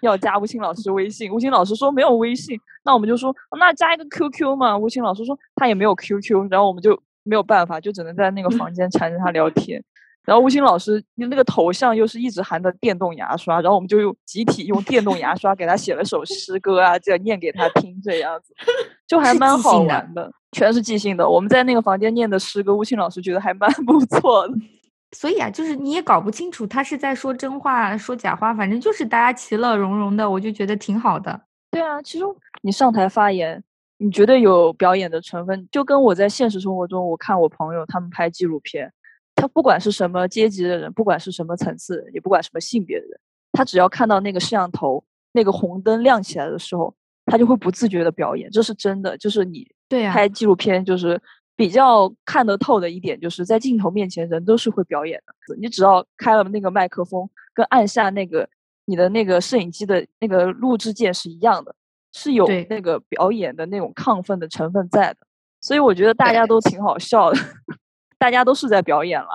[0.00, 4.78] 要加吴昕老师微信，吴昕老师说没有微信，那我们就说那加一个 QQ 嘛。
[4.78, 9.82] 吴昕老师说他也没有 QQ，然后我们就没有办法，就只能在那个房间缠着他聊天。
[10.24, 18.54] 然后吴昕老师那个头像又是一直含着电动牙刷，然后我们就用集体用电动牙刷给他写了首诗歌啊，这样念给他听，这样子
[19.06, 20.32] 就还蛮好玩的。
[20.54, 24.54] 全是即兴的，我们在那个房间念的诗歌，吴昕老师觉得还蛮 不错的。
[25.12, 31.40] 所以啊，就是你也搞不清楚他是在说真话说假话，反正就是大家其乐融融的，我就觉得挺好的。
[31.70, 32.24] 对啊，其实
[32.62, 33.62] 你上台发言，
[33.98, 38.92] 你绝对有表演的成分，就跟我在现实生活中，我看我朋友他们拍纪录片，
[39.34, 43.20] 他不管是什么阶级的人，不管是什么层次，也不管什么性别的人，
[43.52, 46.92] 他只要看到那个摄像头那个红灯亮起来的时候，
[47.26, 49.68] 他就会不自觉的表演，这是真的，就是你。
[49.94, 51.20] 对啊，拍纪录片就是
[51.54, 55.54] 比较看得透的一点，就是在镜头面前人都是会表演的。
[55.56, 58.48] 你只要开了那个麦克风，跟按下那个
[58.86, 61.72] 你的那个摄影机的那个录制键是一样的，
[62.12, 65.18] 是有那个表演的那种亢奋的成分在的。
[65.60, 67.38] 所以我觉得大家都挺好笑的，
[68.18, 69.28] 大家都是在表演了。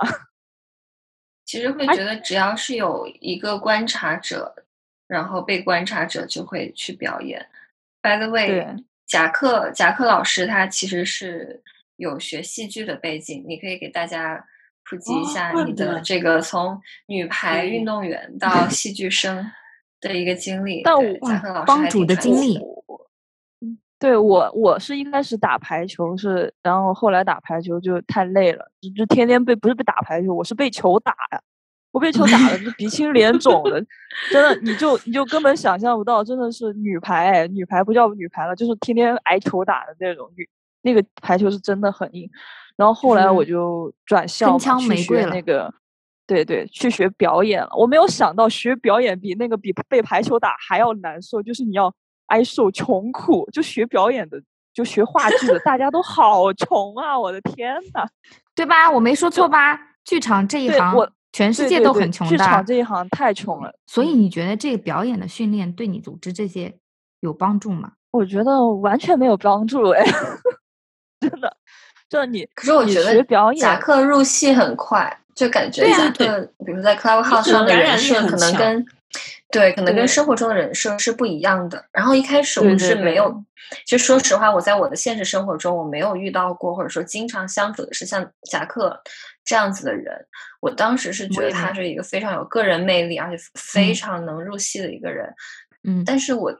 [1.46, 4.54] 其实会觉得只要是有一个观察者，
[5.08, 7.48] 然后被观察者就会去表演。
[8.02, 8.76] By the way。
[9.10, 11.60] 贾克贾克老师他其实是
[11.96, 14.46] 有学戏剧的背景，你可以给大家
[14.84, 19.50] 普及一下你的这个从女排运动员 到戏剧生
[20.00, 20.82] 的一个经历。
[20.84, 22.60] 但贾克老师帮主的经历，
[23.98, 31.42] 对我我是一开始打排球是，然后后来打排球就太累了，就就天天被不是被打排球，我是被球打呀。
[31.92, 33.84] 我被球打的就鼻青脸肿的，
[34.30, 40.48] 真的，你就你就根本想象不到，真的是女排，女排不叫女排了，就是天天挨球打的那种女，
[40.82, 42.30] 那个排球是真的很硬。
[42.76, 45.72] 然后后来我就转校去学那个，
[46.26, 47.68] 对对，去学表演了。
[47.76, 51.92] 我没有想到学表演比那个比被排球打还要难受，就是你要
[52.26, 54.40] 挨受穷苦，就学表演的
[54.72, 57.18] 就学话剧的，大家都好穷啊！
[57.18, 58.06] 我的天呐，
[58.54, 58.90] 对吧？
[58.90, 59.78] 我没说错吧？
[60.04, 62.36] 剧场这一行，我全世界都很穷的。
[62.36, 63.72] 剧场这一行太穷了。
[63.86, 66.74] 所以你觉得这个表演的训练对你组织这些
[67.20, 67.92] 有帮助吗？
[68.10, 70.04] 我觉得完全没有帮助哎，
[71.20, 71.56] 真的。
[72.08, 78.86] 就你，可是我觉得表演夹克入戏很快，就感觉夹克，比如在 Clubhouse 上的人设可能跟。
[79.52, 81.84] 对，可能跟生活中的人设是不一样的。
[81.90, 83.44] 然后一开始我是没有，
[83.84, 89.02] 其实说实话，我在我的现实生活中我没有遇到过，或者说经常相处的是像夹克
[89.50, 90.14] 这样子的人。
[90.60, 95.34] 我当时是觉得他是一个非常有个人魅力，而且非常能入戏的一个人。
[95.82, 96.54] 嗯，但是我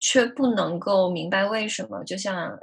[0.00, 2.58] 却不能够明白为什么，就像。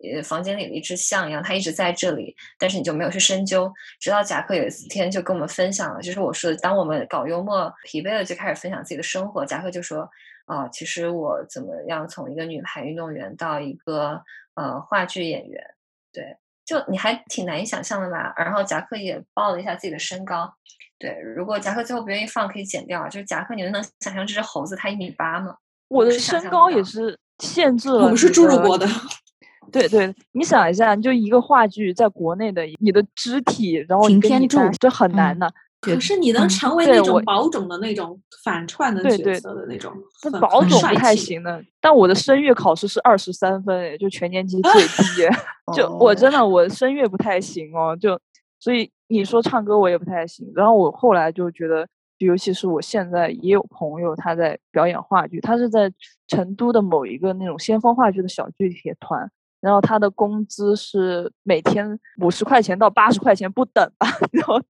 [0.00, 3.72] 呃，房间里的一只象一样，它一直在这里，但是你就没有去深究。
[3.98, 9.44] 直到贾克有一天就跟我们分享了，就是我说的，当我们搞幽默疲惫了，就开始分享自己的生活。
[9.44, 10.08] 贾克就说
[10.46, 14.22] ：“啊，其实我怎么样从一个女排运动员到一个
[14.54, 15.74] 呃话剧演员？
[16.12, 20.52] 对，就你还挺难以想象的吧？”然后夹克也报了一下自己的身高。
[20.98, 23.06] 对，如果夹克最后不愿意放，可以剪掉。
[23.08, 25.56] 就是夹克，你们能想象这只猴子它一米八吗？
[25.88, 28.02] 我的身高也是限制了。
[28.02, 28.86] 我们是侏儒国的。
[29.70, 35.52] 对对，你想一下，就一个话剧在国内的，你的肢体，然后擎天柱，这很难的。
[35.94, 39.92] 可是你能成为那种保种的那种反串的角色的那种，
[40.40, 41.62] 保种不太行的。
[41.80, 45.36] 但我的声乐考试是二十三分，就全年级最低。
[45.74, 48.18] 就我真的我声乐不太行哦，就
[48.60, 50.50] 所以你说唱歌我也不太行。
[50.54, 51.86] 然后我后来就觉得，
[52.18, 55.92] 尤其是我现在也有朋友他在表演话剧，他是在
[56.28, 59.30] 成都的某一个那种先锋话剧的小剧团。
[59.58, 64.60] 然后他的工资是每天五十块钱到八十块钱不等吧， 然后，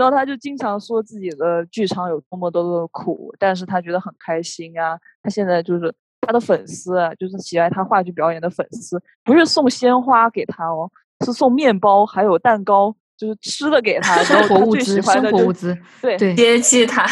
[0.00, 4.98] 然后他就经常说自己的剧场有多么多么的苦，但是他觉得很开心啊。
[5.22, 10.90] 他现在就是他的粉丝，就是喜爱他话剧表演的粉丝，不是送鲜花给他哦，
[11.26, 14.22] 是送面包还有蛋糕，就是吃的给他。
[14.22, 17.06] 生活物资，生活物资，对对，接济他。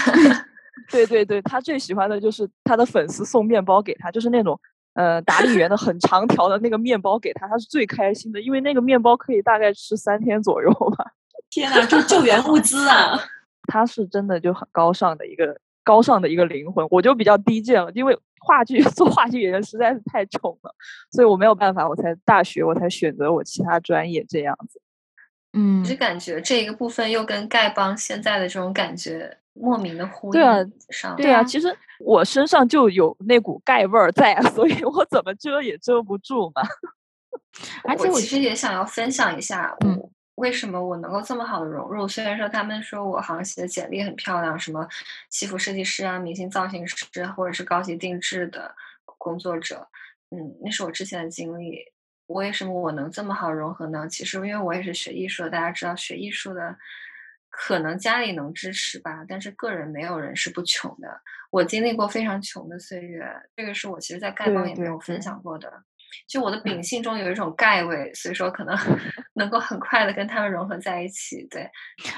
[0.91, 4.59] 对对对，他最喜欢的就是他的粉丝送面包给他，就是那种。
[4.95, 11.13] 呃，达利园的很长条的那个面包给他，他是最开心的，因为那个面包可以大概吃三天左右吧。
[11.51, 13.19] 天哪，就救援物资啊！
[13.71, 20.75] 他是真的就很高尚的一个高尚的一个灵魂，我就比较低贱了，因为话剧 做话剧演员实在是太穷了，
[21.11, 24.81] 所以我没有办法，我才大学我才选择我其他专业这样子。
[25.53, 29.39] 嗯，就感觉这一个部分又跟丐帮现在的这种感觉。
[29.61, 30.59] 莫名的呼对啊，
[30.91, 36.63] 上对啊，其实我身上就有那股丐味儿在，所以我怎么遮也遮不住嘛。
[37.83, 42.09] 而且我其实也想要分享一下，我为什么我能够这么好的融入。
[42.09, 44.89] 虽然说他们说我好像写的简历很漂亮，什么
[45.29, 48.75] 西服设计师啊、明星造型师或者是高级定制的
[49.19, 49.87] 工作者，
[50.31, 51.85] 嗯，那是我之前的经历。
[52.29, 54.07] 为什么我能这么好融合呢？
[54.09, 56.77] 其实因为我也是学艺术的，大家知道学艺术的。
[57.51, 61.21] 可能家里能支持吧，但是个人没有人是不穷的。
[61.51, 65.83] 我经历过非常穷的岁月，这个是我其实，在丐帮也没有分享过的。
[66.29, 68.77] 就我的秉性中有一种盖味，所以说可能
[69.35, 71.47] 能够很快的跟他们融合在一起。
[71.51, 71.69] 对，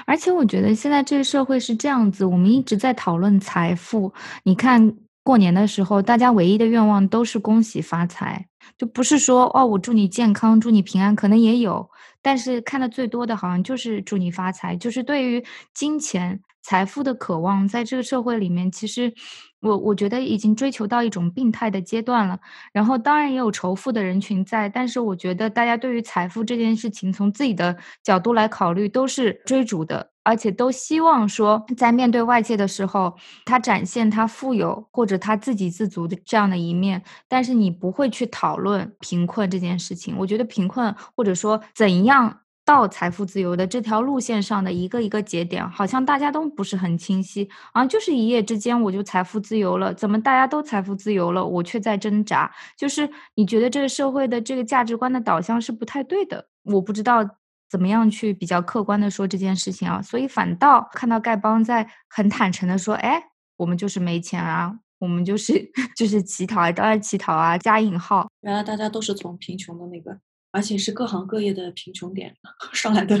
[0.05, 4.13] 而且我觉得现在这个社会是这样子，我们一直在讨论财富。
[4.43, 11.89] 你看过年的时候，大家唯一的愿望都是恭喜发财，就不是说哦，我祝你健康，祝你平安，可能也有。
[12.23, 19.13] 但是看的最多的好像就是祝你发财，就是对于金钱财富的渴望，在这个社会里面，其实
[19.61, 22.39] 我我觉得已经追求到一种病态的阶段了。
[22.73, 30.09] 然后当然也有仇富的人群在，但是我觉得大家对于财富这件事情，从自己的角度来考虑，都是追逐的。
[30.23, 37.01] 而且都希望说，在面对外界的时候，他展现他富有或者他自给自足的这样的一面。
[37.27, 40.15] 但是你不会去讨论贫困这件事情。
[40.19, 47.85] 我觉得贫困或者说怎样到财富自由的这条路线上的一个一个节点，好像大家都不是很清晰啊。
[47.85, 52.51] 就是一夜之间我就财富自由了，怎么大家都财富自由了，我却在挣扎？
[52.77, 56.47] 就是你觉得这个社会的这个价值观的导向是不太对的。
[56.63, 57.37] 我不知道。
[57.71, 60.01] 怎么样去比较客观的说这件事情啊？
[60.01, 63.23] 所以反倒看到丐帮在很坦诚的说：“哎，
[63.55, 68.27] 我们就是没钱啊，我们就是 就是乞讨啊，当然乞讨啊，加引号。
[68.41, 70.19] 原来大家都是从贫穷的那个，
[70.51, 72.35] 而且是各行各业的贫穷点
[72.73, 73.17] 上来的。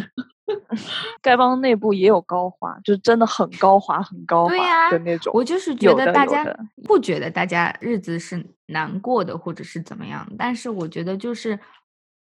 [1.23, 5.31] 丐帮内部也有高华，就是真的很高华、很高华的那种。
[5.33, 6.45] 我就是觉得大家
[6.83, 11.59] 不觉得大家日子是难过的，或者是怎么样，但是我觉得就是。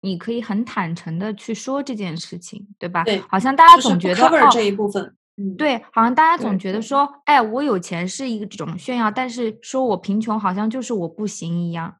[0.04, 3.04] 你可以很坦诚的去说这件事情，对吧？
[3.04, 11.94] 对，好像大家总觉得哦，这一部分，嗯，对，好像大家总觉得说，哎，我有钱是一种炫耀，但是说我贫穷好像就是我不行一样。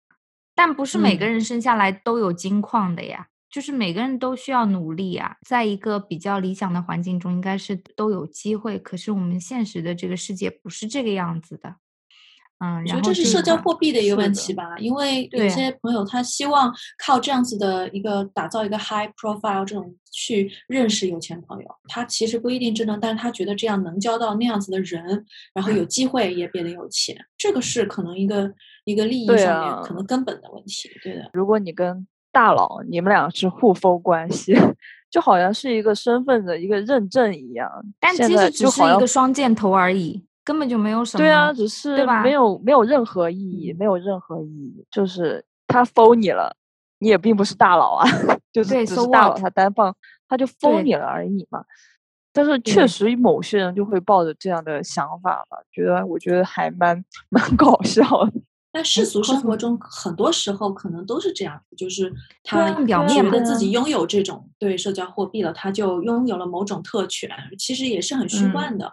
[0.55, 8.79] 但不是每个人生下来都有金矿的呀，就是每个人都需要努力啊，在一个比较理想的环境中，应该是都有机会。
[8.79, 11.77] 可是我们现实的这个世界不是这个样子的。
[12.63, 16.73] 嗯，我觉得这是社交货币的一个问题吧，因为有些朋友他希望
[17.05, 28.49] 靠这样子的一个打造一个 high profile 这种去认识有钱朋友，他其实不一定真的，但是他觉得这样能交到那样子的人，然后有机会也变得有钱，这个是可能一个
[28.85, 30.89] 一个利益上面可能根本的问题。
[31.03, 34.55] 对的，如果你跟大佬你们俩是互封关系，
[35.11, 40.25] 就好像是一个身份的一个认证一样，但其实只是一个双箭头而已。
[40.45, 42.23] 根本就没有什么，对啊，只是对吧？
[42.23, 46.57] 没有没有任何意义，没有任何意义，就是他封你了，
[46.99, 48.07] 你也并不是大佬啊，
[48.53, 49.95] 就是只是大佬他单放，
[50.29, 51.65] 他就封你了而已嘛。
[52.35, 58.33] 但是确实某些人就会抱着这样的想法吧，觉得我觉得还蛮蛮搞笑的。
[58.75, 62.11] 但世俗生活中很多时候可能都是这样，就是
[62.43, 67.29] 他觉得自己拥有这种对社交货币了，他就拥有了某种特权，
[67.59, 68.87] 其实也是很虚幻的。
[68.87, 68.93] 嗯，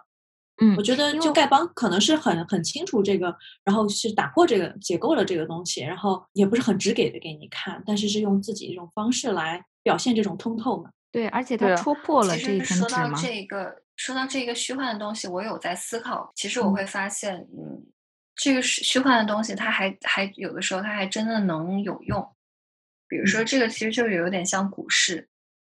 [0.76, 3.34] 我觉得就丐帮可能是很很清楚这个，
[3.64, 10.90] 然后是打破这个解构了这个东西，然后也不是很直给的给你看，但是是用自己一种方式来表现这种通透嘛。
[11.10, 16.30] 对，而且他戳破了这一层纸说到这个，说到这个虚幻的东西，我有在思考。
[16.36, 17.82] 其实我会发现，嗯，
[18.36, 22.36] 这个虚虚幻的东西，它还还有的时候，它还真的能有用。
[23.08, 25.28] 比如说，这个其实就有点像股市。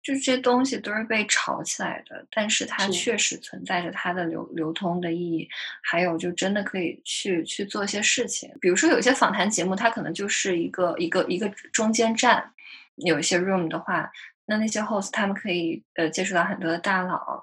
[0.05, 5.49] 就这些东西都是被炒起来的，但是它确实存在着它的流流通的意义，
[5.83, 8.55] 还有就真的可以去去做一些事情。
[8.61, 12.53] 比如说有些访谈节目，它可能就是一个一个一个中间站，
[12.97, 14.13] 有一些 room 的话，
[14.45, 17.43] 那那些 host 他们可以呃接触到很多的大佬。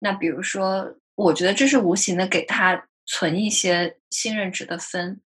[0.00, 5.20] 那比如说，我觉得这是无形的给他存一些信任值的分，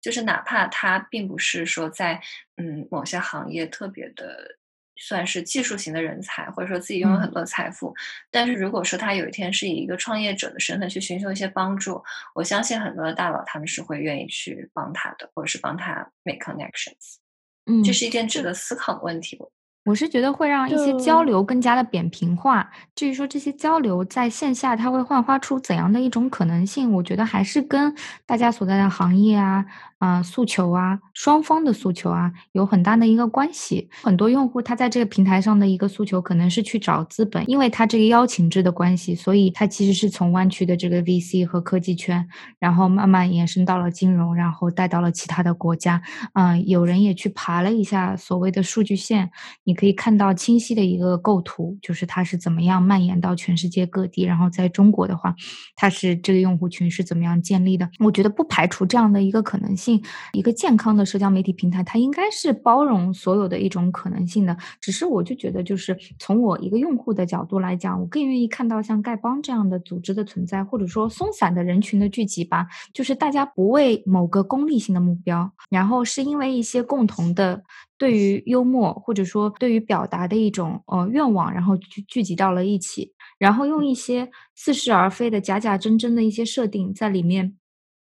[0.00, 2.22] 就是哪怕他并不是说在
[2.56, 4.59] 嗯某些行业特别的。
[5.00, 7.92] 算是技术型的人才，或者说自己拥有很多财富，
[8.30, 12.00] 但是如果说他有一天是以一个创业者的身份去寻求一些帮助，
[12.34, 17.16] 我相信很多的大佬他们是会愿意去帮他的，或者是帮他 make connections。
[17.64, 19.38] 嗯，这是一件值得思考的问题。
[19.86, 22.70] 我是觉得会让一些交流更加的扁平化。
[22.94, 27.96] 至于说这些交流在线下它会焕发出怎样的一种可能性，我觉得还是跟
[28.26, 29.64] 大家所在的行业啊。
[30.00, 33.86] 啊，诉求啊，双方的诉求啊，有很大的一个关系。
[34.02, 42.26] 很多用户他在这个平台上的一个诉求，可能是去找资本，因为他这个邀请制的关系，所以他其实是从湾区的这个 VC 和科技圈，
[42.58, 46.00] 然后慢慢延伸到了金融，然后带到了其他的国家。
[46.32, 49.30] 嗯，有人也去爬了一下所谓的数据线，
[49.64, 54.24] 你可以看到清晰的一个构图，就是它是怎么样蔓延到全世界各地。
[54.24, 55.34] 然后在中国的话，
[55.76, 57.86] 它是这个用户群是怎么样建立的？
[57.98, 59.89] 我觉得不排除这样的一个可能性。
[60.32, 64.54] 一个健康的社交媒体平台，它应该是包容所有的一种可能性的。
[64.80, 72.66] 只是我就觉得，就是从我一个用户的角度来讲，我更愿意看到像丐帮这样的组织的存在，或者说松散的人群的聚集吧。
[72.92, 77.62] 就是大家不为某个功利性的目标，然后是因为一些共同的
[77.96, 87.54] 对于幽默或者说对于表达的一种呃愿望，然后聚聚集到了一起，然后用一些似是而非的假假真真的一些设定在里面。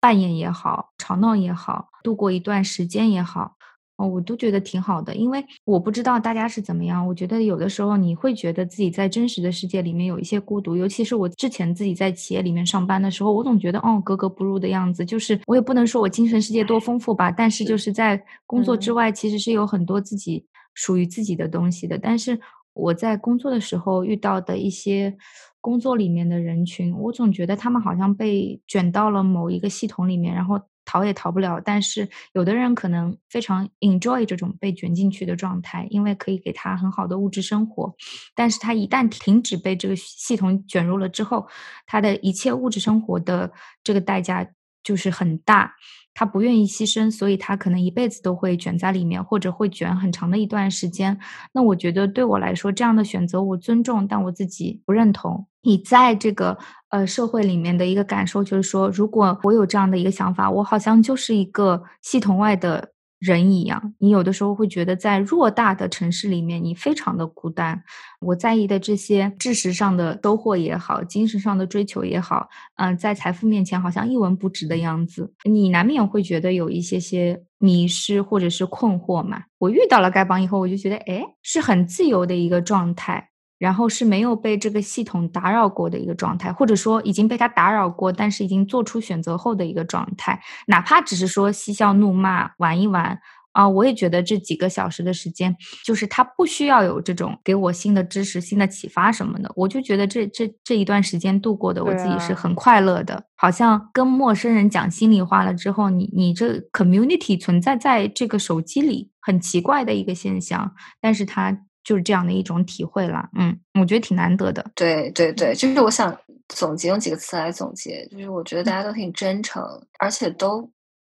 [0.05, 3.55] 扮演也好，吵闹也好，度过一段时间也好，
[3.97, 5.15] 哦，我都觉得挺好的。
[5.15, 15.03] 因为我不知道大家是怎么样，我觉得有的时候你会觉得自己在真实的世界里面有一些孤独，尤其是我之前自己在企业里面上班的时候，我总觉得哦格格不入的样子。
[15.03, 20.45] 就是我也不能说我精神世界多丰富吧，但是就是在工作之外，其实是有很多自己
[20.75, 21.97] 属于自己的东西的。
[21.97, 22.39] 但是
[22.73, 25.17] 我在工作的时候遇到的一些。
[25.66, 31.59] 工作里面的人群，我总觉得他们好像被卷到了某一个系统里面，然后逃也逃不了。
[31.59, 37.91] 但是有的人可能非常 enjoy 这种被卷进去的状态，因为可以给他很好的物质生活。
[38.36, 41.47] 但是他一旦停止被这个系统卷入了之后，
[41.88, 43.51] 他的一切物质生活的
[43.84, 44.47] 这个代价
[44.86, 45.73] 就是很大。
[46.17, 51.19] 他不愿意牺牲，所以他可能一辈子都会卷在里面，或者会卷很长的一段时间。
[51.51, 55.45] 那我觉得对我来说，这样的选择我尊重，但我自己不认同。
[55.63, 56.57] 你在这个
[56.88, 62.94] 呃社会里面的一个感受就是说，如果我有这样的一个想法，我好像就是一个系统外的。
[63.20, 67.84] 人一样，你有的时候会觉得在偌大的城市里面，你非常的孤单。
[68.20, 79.43] 我在意的这些知识上的收获也好，精神上的追求也好，嗯，在财富面前好像一文不值的样子，你难免会觉得有一些些迷失或者是困惑嘛。
[79.59, 83.30] 我遇到了丐帮以后，我就觉得，哎，是很自由的一个状态。
[83.57, 93.19] 然后是没有被这个系统打扰过的一个状态，或者说已经被他打扰过，但是已经做出选择后的一个状态，哪怕只是说嬉笑怒骂、玩一玩，
[93.53, 99.49] 啊，我也觉得这几个小时的时间，就是他不需要有这种给我新的知识、新的启发什么的。
[99.55, 103.23] 我就觉得这这这一段时间度过的，我自己是很快乐的。
[103.37, 110.73] 好像跟陌生人讲心里话了之后，你你这 community 存在在这个手机里，很奇怪的一个现象。
[110.99, 113.29] 但是它就是这样的一种体会了。
[113.38, 114.65] 嗯，我觉得挺难得的。
[114.75, 116.17] 对对对，就是我想
[116.49, 119.63] 总结用几个词来总结，就是我觉得大家都挺真诚，
[119.99, 120.69] 而且都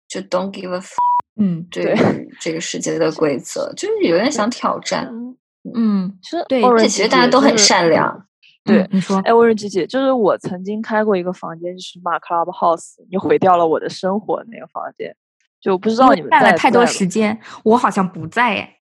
[0.09, 0.83] 就 don't give a。
[1.37, 1.97] 嗯，对
[2.39, 5.11] 这个世界的规则，就是有点想挑战。
[5.75, 8.27] 嗯，其实对，而且其实大家都很善良。
[8.65, 15.15] 对，你说，哎，温润姐姐，就是我曾经开过一个房间，就是骂 Clubhouse，你毁掉了我的生活那个房间，
[15.61, 18.74] 就不知道你们带了太多时间，我好像不在哎。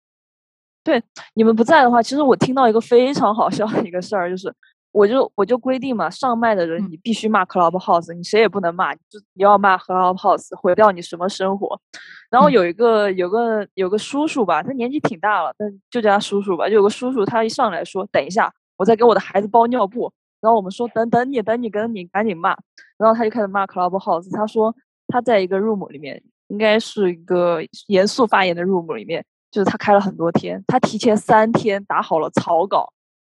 [0.84, 1.02] 对，
[1.36, 4.54] 你们不在的话，其实我听到一个非常好笑的一个事儿，就是。
[4.94, 11.82] 我就我就规定嘛，上麦的人你必须骂 Clubhouse，你谁也不能骂，就你要骂 Clubhouse，毁掉你什么生活。
[12.30, 16.70] 然后有一个有个有个叔叔吧，他年纪挺大了，但就叫他叔叔吧。
[16.70, 22.56] 就有个叔叔，他一上来说：“等一下，我在给我的孩子包尿布。”然后我们说：“等等你，等你，等你，赶紧骂。”
[23.00, 24.76] 然后他就开始骂 Clubhouse，他说
[25.08, 32.92] 他在一个 room 里面，应该是一个严肃发言的 room 里面，就是他开了很多天，他提前三天打好了草稿。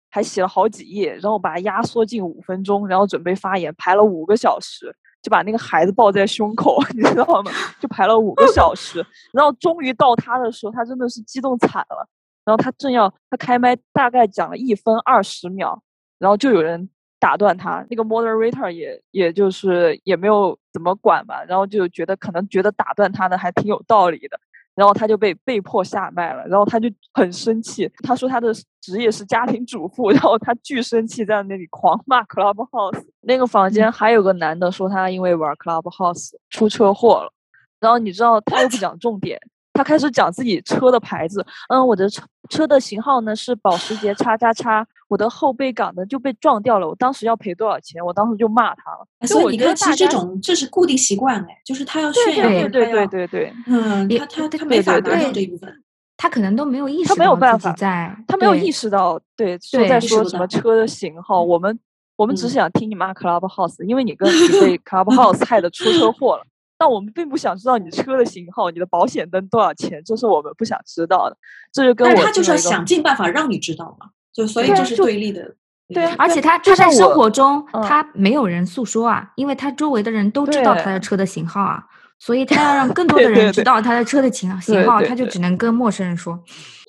[0.09, 4.91] 还写了好几页，然后把它压缩进五分钟，然后准备发言，排了五个小时，
[5.21, 7.51] 就把那个孩子抱在胸口， 你知道吗？
[7.79, 12.07] 就排了五个小时，然后终于到他的时候，他真的是激动惨了。
[12.45, 15.79] 然后他正要他开麦，大概讲了一分二十秒，
[16.17, 16.89] 然后就有人
[17.19, 24.39] 打断他，那个 moderator 也也就是也没有怎么管吧，然后就觉得可能觉得打断他的还挺有道理的。
[24.77, 33.03] 然后他就被被迫下麦了，然后他就很生气，他说他的职业是家庭主妇，然后他巨生气，在那里狂骂 Clubhouse。
[33.21, 37.33] 那个房间还有个男的说他因为玩 Clubhouse 出车祸了，
[37.79, 39.39] 然后你知道他又不讲重点。
[39.77, 48.03] 他开始讲自己车的牌子，嗯，我的车车的型号呢是保时捷叉叉叉，我的后备杆呢就被撞掉了，我当时要赔多少钱？
[48.03, 49.05] 我当时就骂他了。
[49.27, 55.71] 所以你看，其实这种这是固定习惯哎，就是他要炫耀，对对对对对，嗯，他他他没法拿到这一部分，
[56.17, 61.79] 他可能都没有意识，他没有办法在，他没有意识到，对，说在说什么车的型号，我们
[62.15, 66.43] 我们只是想听你骂 Clubhouse，因为你跟你被 Clubhouse 害的出车祸了。
[66.77, 71.37] 但我们并不想知道你车的型号，你的保险灯多少钱，这是我们不想知道的。
[71.71, 75.55] 这就跟我他就是想尽办法让你知道嘛，就所以这是对立的。
[75.93, 81.81] 对啊，而且他他在生活中他没有人诉说啊，因为他周围的人都知道他的车的型号啊，
[82.19, 86.37] 所以他要让更多的人知道他的车的型型号，他就只能跟陌生人说。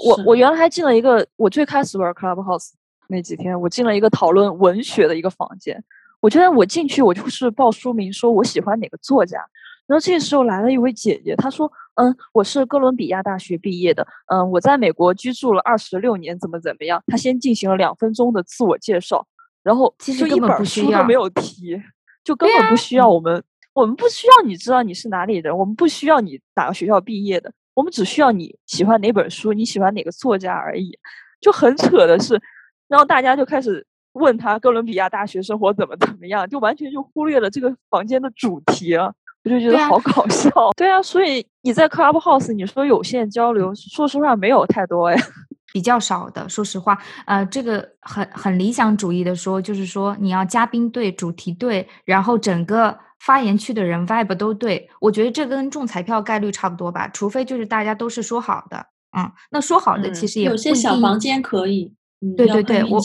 [0.04, 2.70] 我我原来还进了一个，我最开始玩 Clubhouse
[3.06, 5.82] 那几天，我进了一个讨论文学的一个房间。
[6.20, 9.38] 我觉得我进去，我就是报书名，说我喜欢哪个作家。
[9.88, 19.26] 然后这个时候来了一位姐姐，她说：“嗯，我是哥伦比亚大学毕业的，嗯，我在美国居住了二十六年，怎么怎么样？”她先进行了两分钟的自我介绍，
[19.62, 21.82] 然后就一本书都没有提，
[22.22, 30.98] 就根本不需要我们，我们不需要你知道你是哪里人，我们不需要你哪个学校毕业的，我们只需要你喜欢哪本书，你喜欢哪个作家而已。
[31.40, 32.38] 就很扯的是，
[32.88, 39.14] 然后大家就开始问他哥伦比亚大学生活怎么怎么样，就完全就忽略了这个房间的主题了。
[39.48, 45.16] 我就觉得好搞笑，对啊，所以你在 Clubhouse，你说有限交流，说实话没有太多哎，
[45.72, 46.46] 比较少的。
[46.48, 54.86] 说实话，呃，这个很很理想主义的说，就是说你要嘉宾对、主题对，然后整个发言区的人 vibe 都对。
[55.00, 58.84] 我觉得这跟中彩票概率差不多吧，除非就是大家都是说好的，
[59.16, 61.94] 嗯，那说好的其实也有些小房间可以，
[62.36, 63.00] 对对对，我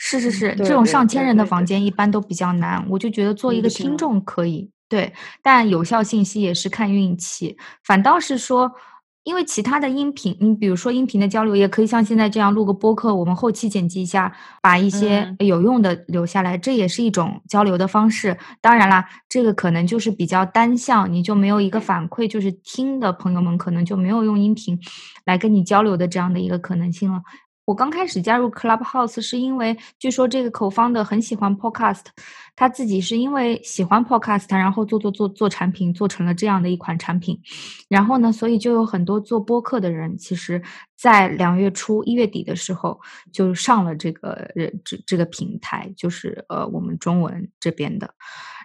[0.00, 4.70] 是是是，这种上千人的房间一般都比较难，我就觉得做一个听众可以。
[4.88, 5.12] 对，
[5.42, 7.56] 但有效信息也是看运气。
[7.84, 8.72] 反倒是说，
[9.24, 18.38] 因为其他的音频，你比如说音频的交流，也可以像现在这样录个播客，我们后期剪辑一下，把一些有用的留下来，这也是一种交流的方式。
[18.62, 24.80] 当然啦，这个可能就是比较单向，你就没有一个反馈，就是听的朋友们可能就没有用音频
[25.26, 27.20] 来跟你交流的这样的一个可能性了。
[27.68, 32.04] 我刚开始加入 Clubhouse 是因为，据说这个口方的很喜欢 Podcast，
[32.56, 37.38] 他自己是因为喜欢 Podcast，然后做做做做产品，做成了这样的一款产品。
[37.86, 40.62] 然后呢，所以就有很多做播客的人，其实
[40.96, 42.98] 在两月初、一月底的时候
[43.34, 44.50] 就上了这个
[44.82, 48.14] 这这个平台，就是呃我们中文这边的。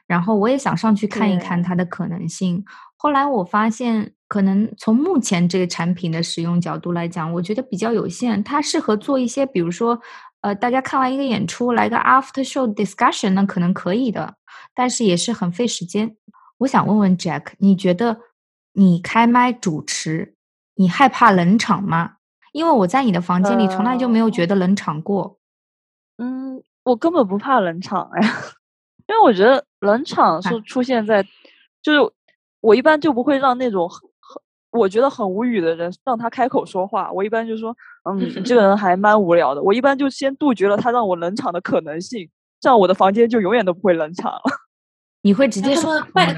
[0.07, 2.63] 然后我也想上去看一看它的可能性。
[2.95, 8.43] 后来我发现，可能从目前这个产品的使用角度来讲，我觉得比较有限。
[8.43, 10.01] 它适合做一些，比如说，
[10.41, 14.33] 呃，大家看完一个演出来个 after show discussion，那可能可以的，
[14.73, 16.17] 但是也是很费时间。
[16.57, 18.21] 我想问问 Jack，你觉得
[18.73, 20.33] 你开麦主持
[20.73, 22.13] 你害怕冷场吗？
[22.53, 25.37] 因为我在你的房间里从来就没有觉得冷场过。
[26.17, 28.27] 嗯，我根本不怕冷场呀，
[29.05, 31.23] 因为我觉得冷场是出现在，
[31.83, 31.99] 就是
[32.61, 33.87] 我一般就不会让那种
[34.73, 37.11] 我觉得很无语的人让他开口说话。
[37.11, 37.75] 我一般就说，
[38.09, 39.61] 嗯，这个人 还蛮无聊的。
[39.61, 44.41] 我一般就先杜绝了他让我冷场的可能性，这样我的房间就永远都不会冷场了。
[45.23, 46.35] 你会直接说麦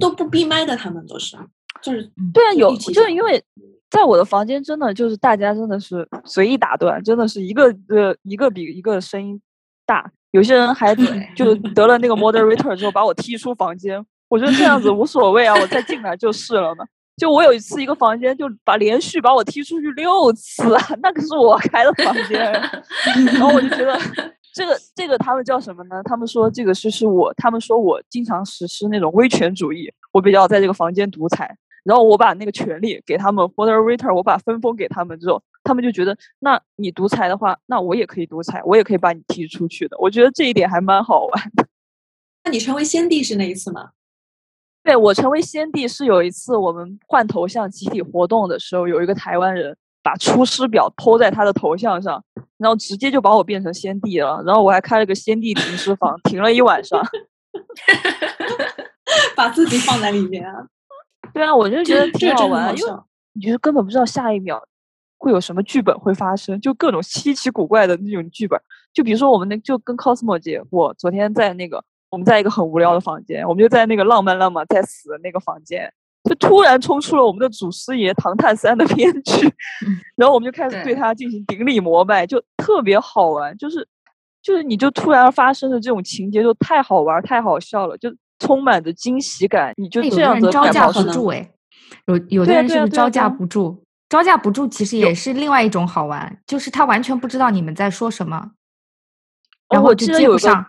[0.00, 1.36] 都不闭麦的，他们都是，
[1.80, 3.42] 就是对啊，有就是因为。
[3.90, 9.40] 在我的房间，真的就是大家真的是随意打断，真的是一个呃一个比一个声音
[9.86, 10.10] 大。
[10.32, 10.92] 有些人还
[11.36, 14.04] 就得了那个 moderator 之后把我踢出房间。
[14.28, 16.84] 我觉得这样子无所谓啊，我再进来就是了嘛。
[17.16, 20.64] 就我有一次一个房间就把连续把我踢出去六次，
[21.00, 22.38] 那可是我开的房间。
[23.26, 23.98] 然后我就觉得
[24.54, 26.02] 这个这个他们叫什么呢？
[26.04, 31.56] 他们说这个是是我，他们说我经常实施那种威权主义，我比较在这个房间独裁。
[31.84, 39.94] 然后我把那个权利给他们，moderator，我把分封给他们之后，他们就觉得，那你独裁的话，那我也可以独裁，我也可以把你踢出去的。
[39.98, 41.66] 我觉得这一点还蛮好玩的。
[42.44, 43.90] 那你成为先帝是那一次吗？
[44.84, 52.22] 对我成为先帝是有一次我们换头像集体活动的时候，有一个台湾人把出师表偷在他的头像上，
[52.58, 54.42] 然后直接就把我变成先帝了。
[54.44, 57.02] 然后我还开了个先帝停尸房，停了一晚上，
[59.34, 60.66] 把自己放在里面啊。
[61.32, 62.92] 对啊，我就觉得挺好玩，因为
[63.32, 64.62] 你就根本不知道下一秒
[65.16, 68.60] 会有什么剧本会发生，就各种稀奇古怪的那种剧本。
[68.92, 71.82] 就比如说我们那就跟 Cosmo 姐，我昨天在那个
[72.14, 75.92] 我们在一个很无聊的房间，我们就在那个浪漫浪漫在死的那个房间，
[76.28, 79.52] 就突然冲出了我们的祖师爷唐探三的编剧，
[80.16, 83.56] 然后我们就开始对他进行顶礼膜拜，就特别好玩。
[83.58, 83.86] 就是
[84.40, 88.14] 就是你就突然发生的这种情节就太好玩太好笑了，就。
[88.40, 91.48] 充满着惊喜感，你就这样子招架不住哎，
[92.06, 93.80] 有有的人是不是招架不住？
[94.08, 98.50] 招架不住其实也是另外一种好玩，就是他完全不知道你们在说什么，
[99.68, 100.66] 然后就接不上。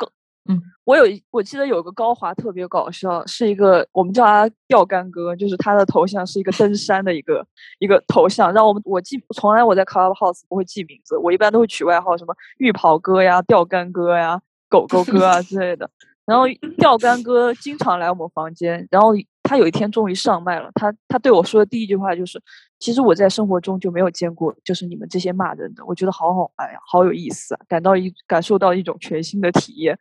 [0.47, 7.45] 嗯，我有我记得有个高华特别搞笑，是一个我们叫他钓竿哥，就是他的头像是一个登山的一个
[7.79, 14.39] 一个头像，让我们我记从来我在 Clubhouse 不会记名字，我一般都会取外号，什么浴袍哥呀、钓竿哥呀、
[14.69, 15.89] 狗狗哥啊之类的。
[16.25, 16.45] 然后
[16.77, 20.71] 钓竿哥经常来我们房间，然后他有一天终于上麦了。
[20.73, 22.41] 他他对我说的第一句话就是
[22.79, 29.95] ：“其实我在生活中就没有见过，就是你们这些骂人的，我觉得好好玩呀，好有意思啊，感到一感受到一种全新的体验，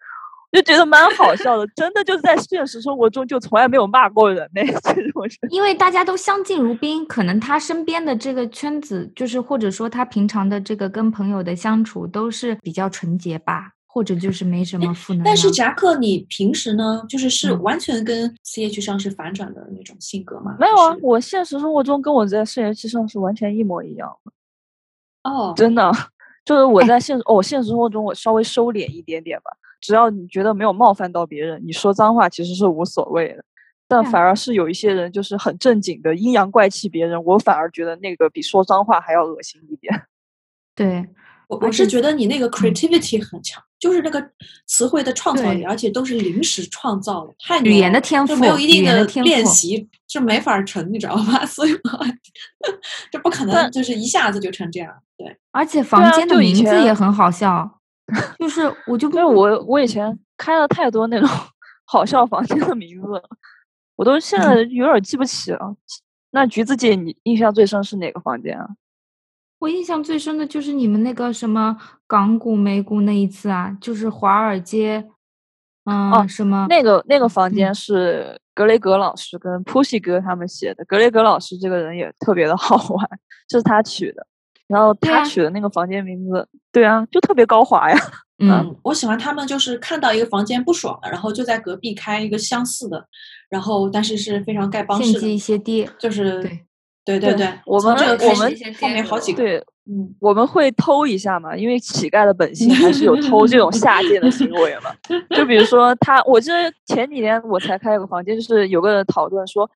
[0.54, 1.66] 就觉得蛮好笑的。
[1.74, 4.62] 真的就是在现实生活中就从来没有骂过人呢。
[4.82, 15.24] 这种因为大家都相敬如宾，可能他身边的这个圈子，就是或者说他平常的这个跟朋友的相处都是比较纯洁吧。”或者就是没什么负能量。
[15.24, 20.56] 但是夹克，你平时呢，就是是完全跟 C H 上是反转的那种性格吗？
[20.58, 25.30] 没有啊，我现实生活中跟我在 C H 上是完全一模一样的。
[25.30, 25.92] 哦，真的，
[26.44, 29.50] 就是我在现哦，现实生活中我稍微收敛一点点吧。
[29.80, 33.44] 只要你觉得没有冒犯到别人，你说脏话其实是无所谓的。
[33.86, 40.06] 但反而是有一些人就是很正经的阴阳怪气别人，我反而觉得那个比说脏话还要恶心一点。
[40.74, 41.06] 对。
[41.60, 44.22] 我我是觉得你那个 creativity 很强，就是那个
[44.66, 51.44] 词汇的创造力，而且都是临时创造的，太语言的天赋，没有一定的练习就没法成，你知道吗？
[51.46, 51.70] 所以
[53.10, 54.92] 这不可能，就是一下子就成这样。
[55.16, 57.80] 对，而且房间的名字也很好笑，
[58.38, 61.28] 就是 我就因为我我以前开了太多那种
[61.86, 63.22] 好笑房间的名字，
[63.96, 65.76] 我都现在有点记不起了。
[66.30, 68.68] 那橘子姐，你印象最深是哪个房间啊？
[69.64, 71.74] 我印象最深的就是你们那个什么
[72.06, 75.02] 港股、美股那一次啊，就是华尔街，
[75.86, 80.84] 嗯，哦什么那个那个房间是格雷格老师跟 Pussy 哥他们写的。
[80.84, 83.08] 格雷格老师这个人也特别的 好玩，
[83.48, 84.26] 这是他取的。
[84.66, 87.98] 然后他取的那个房间名字，对啊，就特别高华呀。
[88.44, 93.06] 嗯，我喜欢他们，就是看到一个房间不爽了，然后就在隔壁开一个相似的，
[93.48, 96.66] 然后但是是非常丐帮式的，一些爹，就是对。
[97.04, 104.90] 对对对，我们我们后面好几个，对，嗯，我们会偷一下嘛，因为乞丐的本性还是有偷这种下贱的行为嘛。
[105.36, 109.70] 就比如说他，我记得前几天我才开个房间，就是有个人讨论说，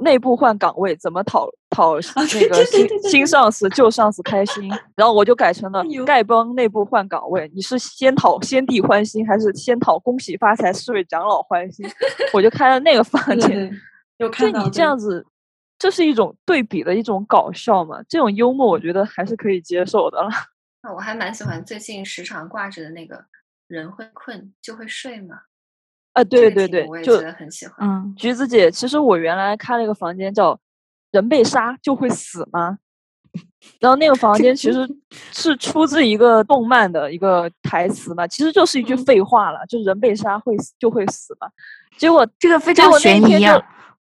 [0.00, 11.88] 内部换岗位怎么讨讨那个新新上司旧上司开心，然后我就改成了丐帮内部换岗位，你是先讨先帝欢心，还是先讨恭喜发财四位长老欢心？
[12.32, 13.70] 我就开了那个房间，
[14.18, 15.24] 就你这样子。
[15.78, 18.02] 这是一种对比的一种搞笑嘛？
[18.08, 20.28] 这种幽默我觉得还是可以接受的了。
[20.82, 23.24] 那我还蛮喜欢最近时常挂着的那个
[23.66, 25.40] 人会困就会睡嘛。
[26.12, 27.76] 啊，对对对，我也觉得很喜欢。
[27.80, 30.58] 嗯，橘子姐，其实我原来开了一个房间叫
[31.12, 32.78] 人被杀就会死吗？
[33.78, 34.88] 然后那个房间其实
[35.32, 41.48] 是出自一个动漫的一个台词嘛，其实就是一句废话了，就是人被杀会死就会死嘛。
[41.98, 43.60] 结果这个非常悬疑啊，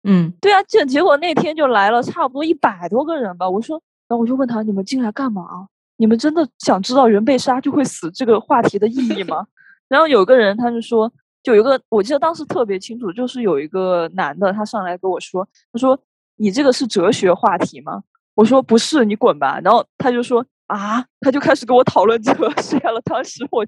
[0.08, 3.48] 嗯，对啊，结结果那天就来了差不多一百多个人吧。
[3.48, 5.66] 我说，然后我就问他，你们进来干嘛？
[5.96, 9.46] 你们真的想知道人被杀就会死这个话题的意义吗？
[9.88, 15.98] 然后有个人他就说，就有一个我记得当时特别清楚，就是有一个男的他上来跟我说，他说
[16.36, 18.02] 你这个是哲学话题吗？
[18.34, 19.58] 我说不是，你滚吧。
[19.64, 23.00] 然后他就说啊，他就开始跟我讨论哲学了。
[23.02, 23.66] 当时我，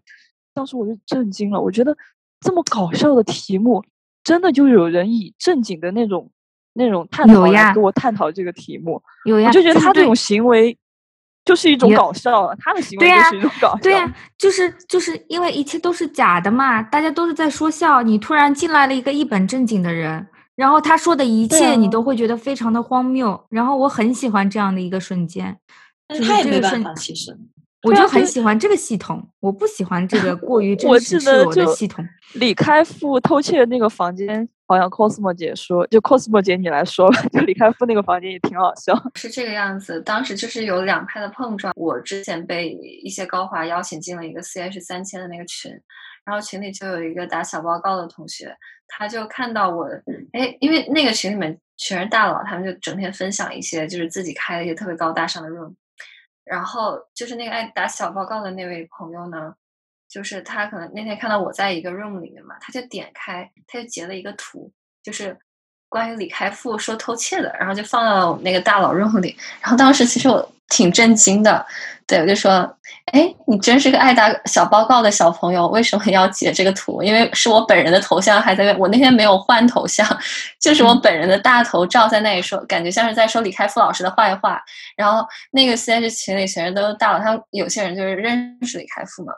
[0.53, 1.61] 当时我就震惊了。
[1.61, 1.97] 我觉得
[2.41, 3.82] 这么搞笑的题目，
[4.25, 6.31] 真的就有人以正经的那种
[6.75, 9.03] 那种探讨来跟我探讨这个题目。
[9.25, 10.77] 有呀，我就觉得他这种行为
[11.45, 13.81] 就是一种搞笑，他的行为就是一种搞笑。
[13.83, 18.03] 对呀，就是就是因为一切都是假的嘛，大家都是在说笑。
[18.03, 20.27] 你突然进来了一个一本正经的人。
[20.55, 23.47] 然后他说的一切，你都会觉得非常的荒谬。
[23.49, 25.57] 然后我很喜欢这样的一个瞬间，
[26.09, 27.39] 但他也没办法，其实
[27.83, 32.05] 我就很喜欢这个系统，我不喜欢这个 过于真实赤裸的系统。
[32.35, 38.95] 李开复偷窃那个房间，好像 cosmo 姐说，就 cosmo 姐你来说吧，就李开复那个房间也挺好笑。
[39.14, 41.72] 是这个样子，当时就是有两派的碰撞。
[41.76, 45.70] 我之前被一些高华邀请进了一个 CH 三千的那个群。
[46.24, 48.55] 然后群里就有一个打小报告的同学，
[48.87, 49.87] 他就看到我，
[50.33, 55.72] 哎，因为那个群里面全是大佬，他们就整天分享一些就是自己开的一些特别高大上的 room。
[56.49, 59.55] 然后就是那个爱打小报告的那位朋友呢，
[60.09, 64.72] 就是他可能那天看到我在一个 room 里面嘛，他就点开，他就截了一个图，
[65.03, 65.38] 就是
[65.88, 69.36] 关于李开复说偷窃的，然后就放到了我们那个大佬 room 里。
[69.61, 70.53] 然后当时其实我。
[70.69, 71.64] 挺震惊的，
[72.07, 72.77] 对我就说
[73.12, 77.03] ：“哎，你真是个爱打小报告的小朋友，为什么要截这个图？
[77.03, 80.07] 因为是我本人的头像还在，我那天没有换头像，
[80.61, 84.62] 就是我本人的大头照在那里说，感觉像是在说李开复老师的坏话。
[84.95, 89.33] 然后那个 C H 群里全是都大佬，他有些人就是认识李开复嘛。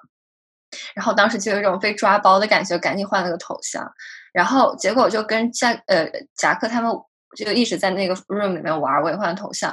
[0.94, 3.88] 然后当时就有一种被抓包的感觉，赶紧换了个头像。
[4.32, 6.06] 然后结果我就跟夹呃
[6.36, 6.92] 夹克他们
[7.36, 9.72] 就一直在那个 room 里面玩，我也换了头像。”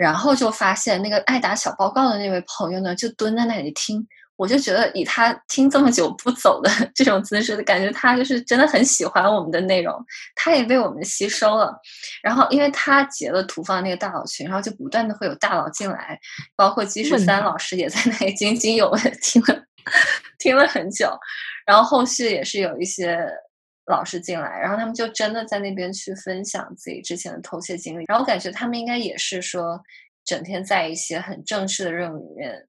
[0.00, 4.06] 然后就发现那个爱打小报告的那位朋友呢，就蹲在那里听。
[4.36, 9.94] 我就觉得以他听这么久不走的 这种姿势，感觉他就是真的很喜欢我们的内容，
[10.34, 11.78] 他也被我们吸收了。
[12.22, 16.18] 然后因为他截了图放那个大佬群，然后就不断的会有大佬进来，
[16.56, 19.62] 包括基十三老师也在那里津津有味听了
[20.40, 21.10] 听了很久。
[21.66, 23.18] 然后后续也是有一些。
[23.90, 29.78] 老师进来，然后他们就真的在那边去分享自己之前的偷窃经历，然后我感觉他们应该也是说，
[30.24, 32.66] 整天在一些很正式的任务里面，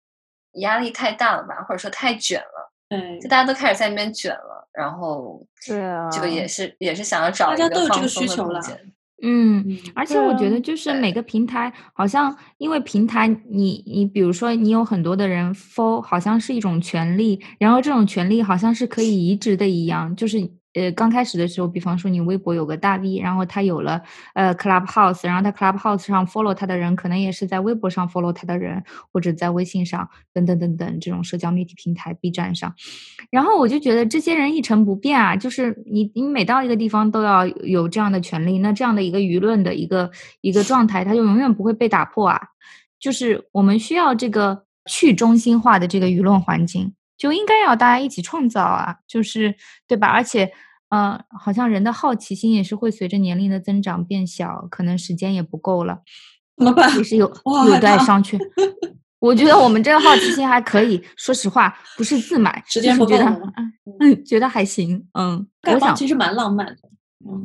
[0.55, 6.45] 压力太大了吧，或者说太卷了，对，就大家都开始在那边卷了，然后对啊，就也。
[6.47, 8.59] 是也是想要找大家都有这个需求了，
[9.23, 11.21] 嗯，而且我觉得就是每个。
[11.21, 20.60] 平台好像因为平台，你你比如说你有很多的人 follow，好像是一种权利，然后这种权利好像是可以移植的一样，就是。
[20.73, 24.01] 呃，刚开始的时候，比方说你微博有个大 V，然后他有了
[24.33, 32.73] 呃 Clubhouse，然后他 Clubhouse 上 follow 他的人，可能也是在微博上 follow 他的人，或者在微信上等等等等这种社交媒体平台 B 站上，
[33.29, 40.09] 然后我就觉得这些人一成不变啊，就是你你每到一个地方都要有这样的权利，那这样的一个舆论的一个
[40.41, 42.39] 一个状态，它就永远不会被打破啊，
[42.99, 46.93] 就是我们需要这个去中心化的这个舆论环境。
[47.21, 49.53] 就应该要大家一起创造啊，就是
[49.87, 50.07] 对吧？
[50.07, 50.51] 而且，
[50.89, 55.99] 嗯，好像人的好奇心也是会随着年龄的增长变小，可能时间也不够了，
[56.57, 56.97] 怎么办？
[56.97, 57.31] 也是有
[57.67, 58.39] 有待商榷。
[59.19, 63.15] 我觉得我们这个好奇心还可以，说实话，不是自满，时间不够，
[63.99, 65.47] 嗯，觉得还行，嗯。
[65.71, 66.75] 我想其实蛮浪漫的，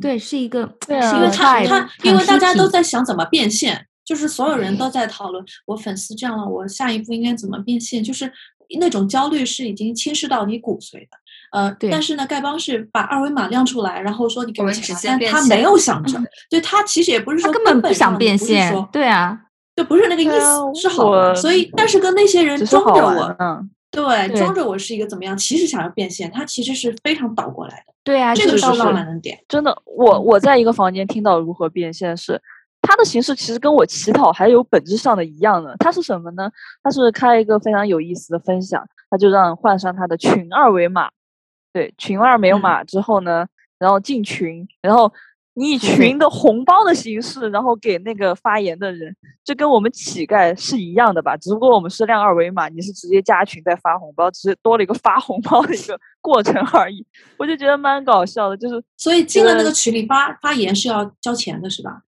[0.01, 8.33] 对，是一个，对啊，因为他他因为大家都在想怎么变现，就是所有人都在讨论，我粉丝这样了，我下一步应该怎么变现，就是。
[8.79, 11.17] 那种焦虑是已经侵蚀到你骨髓的，
[11.51, 19.39] 呃，但是呢，丐帮是把二维码亮出来，然后说你给我钱，但他没有想着，对他其实也不是说根本不想变现，对啊，
[19.75, 23.35] 就不是那个意思，是好，所以但是跟那些人装着我，
[23.89, 30.39] 对，装着我是一个怎么样，其实想要变现，他其实是非常倒过来的，对啊，这个是浪漫的点，真的，我我。
[30.39, 32.41] 在一个房间听到如何变现是。
[32.87, 36.49] 它的形式其实跟我乞讨还有本质上的一样的，它是什么呢？
[36.81, 41.09] 它是开一个非常有意思的分享，他就让换上他的群二维码，
[41.73, 43.45] 对，群二维码之后呢，
[43.77, 45.11] 然后进群，然后
[45.55, 49.13] 你以群的红包的形式，然后给那个发言的人，
[49.43, 51.35] 就跟我们乞丐是一样的吧？
[51.35, 57.05] 只不过我们是亮二维码，你是直接加群再发红包，只是多了一个发红包的一个过程而已。
[57.37, 62.03] 我就觉得蛮搞笑的，就是所以进了那个群里发发言是要交钱的，是吧？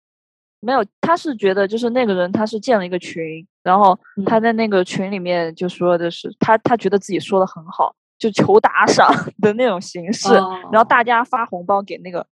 [0.61, 3.97] 没有，他是觉得就是那个人他是建了一个群，然后
[4.27, 9.09] 他在那个群里面就说的是他他觉得自己说的很好，就求打赏
[9.41, 10.35] 的那种形式，
[10.73, 12.27] 然后大家发红包给那个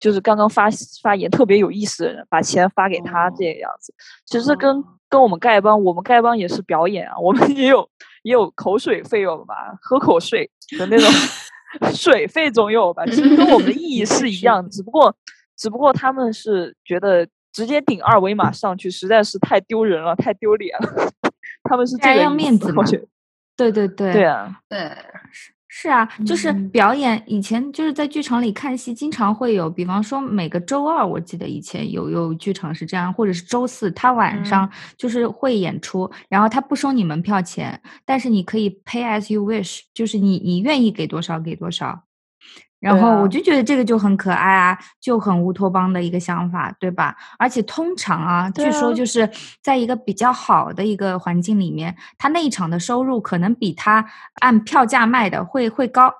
[0.00, 0.68] 就是刚刚发
[1.00, 3.94] 发言特别有意思的人，把钱发给他这个样子。
[4.26, 7.88] 其实跟跟我们丐帮，我们丐帮也是表演啊，我们也有
[8.24, 11.08] 也有口水费用吧，喝口水的那种
[11.94, 15.14] 水费总有吧，其实跟我们的意义是一样的，只不过
[15.56, 17.24] 只不过他们是觉得。
[17.58, 21.10] 直接顶二维码上去实在是太丢人了，太丢脸了。
[21.68, 22.84] 他们是这个要面子嘛？
[23.56, 24.78] 对对对，对啊，对，
[25.32, 27.20] 是是啊，就是表演。
[27.26, 42.04] 以前就是在剧场里看戏，经常会有，比方说每个周二，我记得以前有有剧场是这样，或者是周四，他晚上就是会演出，然后他不收你门票钱，但是你可以 pay as you wish，就是你你愿意给多少给多少。
[42.80, 47.16] 然后我就觉得这个就很可爱啊，就很乌托邦的一个想法，对吧？
[47.36, 49.28] 而且通常啊，据说就是
[49.60, 54.06] 在一个比较好的一个环境里面，他那一场的收入可能比他
[54.40, 56.12] 按票价卖的会会高，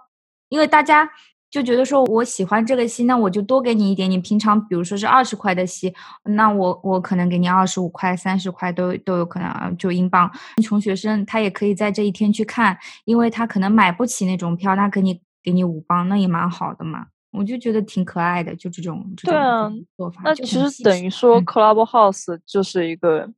[0.48, 1.08] 因为大家
[1.48, 4.10] 就觉得说我喜欢这个戏，那我就多给你一点。
[4.10, 5.94] 你平常比如说是二十块的戏，
[6.24, 10.28] 那我我可能给你二十五块、三十块都都有可能，就英镑。
[10.60, 15.20] 穷学生他也可以在这一天去看，因为他可能买不起那种票，他给你。
[15.42, 20.22] 给你五磅，那也蛮好的嘛，我就觉得挺可爱的，就这种这种做法。
[20.24, 23.28] 那其实等于说，Clubhouse 就是一个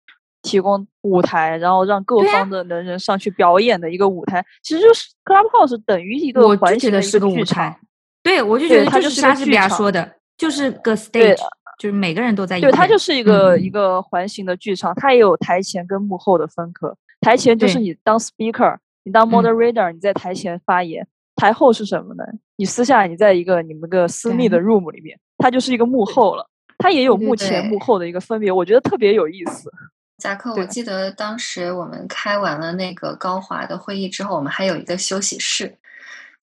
[0.43, 4.45] 提供舞台，然后让各方的能人上去表演的一个舞台。
[4.63, 7.79] 其实就是 Clubhouse 等于一个环形的是个舞台。
[8.23, 11.37] 对，我就觉得它就是莎士比亚说的，就是个 stage，
[11.79, 12.61] 就是每个人都在。
[12.61, 16.97] 对，它就是一个一个环形的剧场，它也有台前跟幕后的分隔。
[17.21, 21.07] 台前就是你当 speaker，你当 moderator，你在台前发言。
[21.41, 22.25] 台后是什么呢？
[22.57, 26.47] 你私下你在一个你们个私密的 room 里面，它就是一个幕后了。
[26.77, 29.71] 它也有幕前幕后的一个分别，我觉得特别有意思。
[30.23, 35.79] 贾克，我记得当时我们开完了那个高华的会议之后，我们还有一个休息室，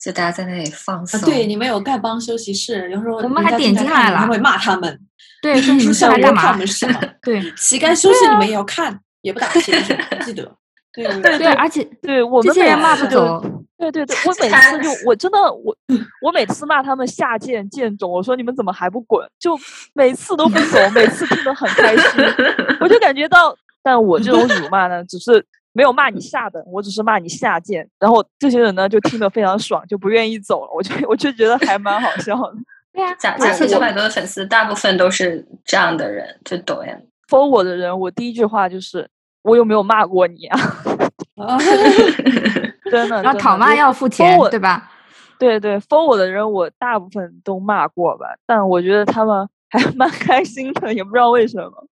[0.00, 1.20] 就大家在那里放松。
[1.20, 5.00] 对，你们有丐帮休息室，有时候我们还点进来了，会骂他们。
[5.40, 6.58] 对，说 你们下来干嘛？
[7.22, 9.80] 对，乞丐休息你们也要看，也不打钱，
[10.24, 10.56] 记得。
[10.92, 13.57] 对对对，而且对我们这些人骂不走。
[13.78, 15.74] 对对对，我每次就我真的我
[16.20, 19.24] 我每次骂他们下贱贱种，我说你们怎么还不滚？
[19.38, 19.56] 就
[19.94, 22.24] 每次都不走，每次听得很开心。
[22.80, 27.88] 我就感觉到，但我这种辱骂呢，只是没有骂你下等，我只是骂你下贱。
[28.00, 30.70] 然后这些人呢，就听得非常爽，就不愿意走了。
[30.74, 32.54] 我就我就觉得还蛮好笑的。
[32.92, 36.92] 对啊，假假设九百多的粉丝，大部分都是这样的人，就抖音
[37.28, 39.08] follow 我的人，我第一句话就是
[39.42, 40.58] 我有没有骂过你啊？
[42.90, 44.90] 真的，然后讨骂要付钱，对吧？
[45.38, 51.86] 对对，封我的人我大部分都骂过吧，但我觉得他们还 蛮开心的，也不知道为什么。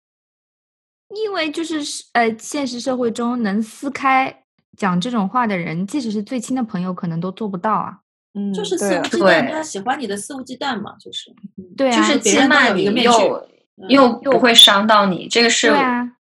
[1.16, 1.80] 因为就是
[2.14, 4.44] 呃，现实社会中能撕开
[4.76, 8.00] 讲这种话的人，即使是最亲的朋友，可能都做不到啊。
[8.34, 11.32] 嗯，就是肆无忌惮，他喜欢你的肆无忌惮嘛，就是。
[11.78, 13.44] 对啊，就是接骂你又
[13.88, 15.70] 又不会伤到你，这个是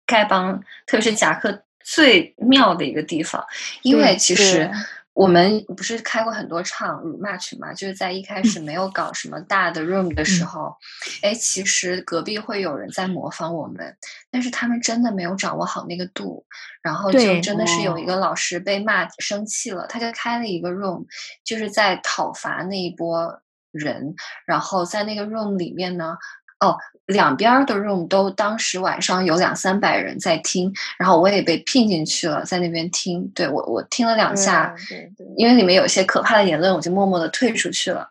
[0.06, 1.62] 丐帮，特别是夹克。
[1.84, 3.44] 最妙的一个地方，
[3.82, 4.70] 因为其实。
[5.12, 10.74] 我们不是开过很多场 match 嘛，就是在一开始没有搞什么大的 room 的时候，
[11.20, 13.94] 哎，其实隔壁会有人在模仿我们，
[14.30, 16.46] 但是他们真的没有掌握好那个度，
[16.80, 21.04] 然后就真的是有一个老师被骂生气了，他就开了一个 room，
[21.44, 24.14] 就是在讨伐那一波人，
[24.46, 26.16] 然后在那个 room 里面呢。
[26.60, 33.26] 哦，两边的 room 都当时晚上有两三百人在听，然后我也被聘进去了，在那边听。
[33.34, 34.74] 对我，我听了两下，
[35.36, 38.10] 因为里面有些可怕的言论，我就默默的退出去了。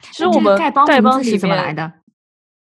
[0.00, 0.70] 其实我们丐
[1.02, 1.92] 帮是怎么来的？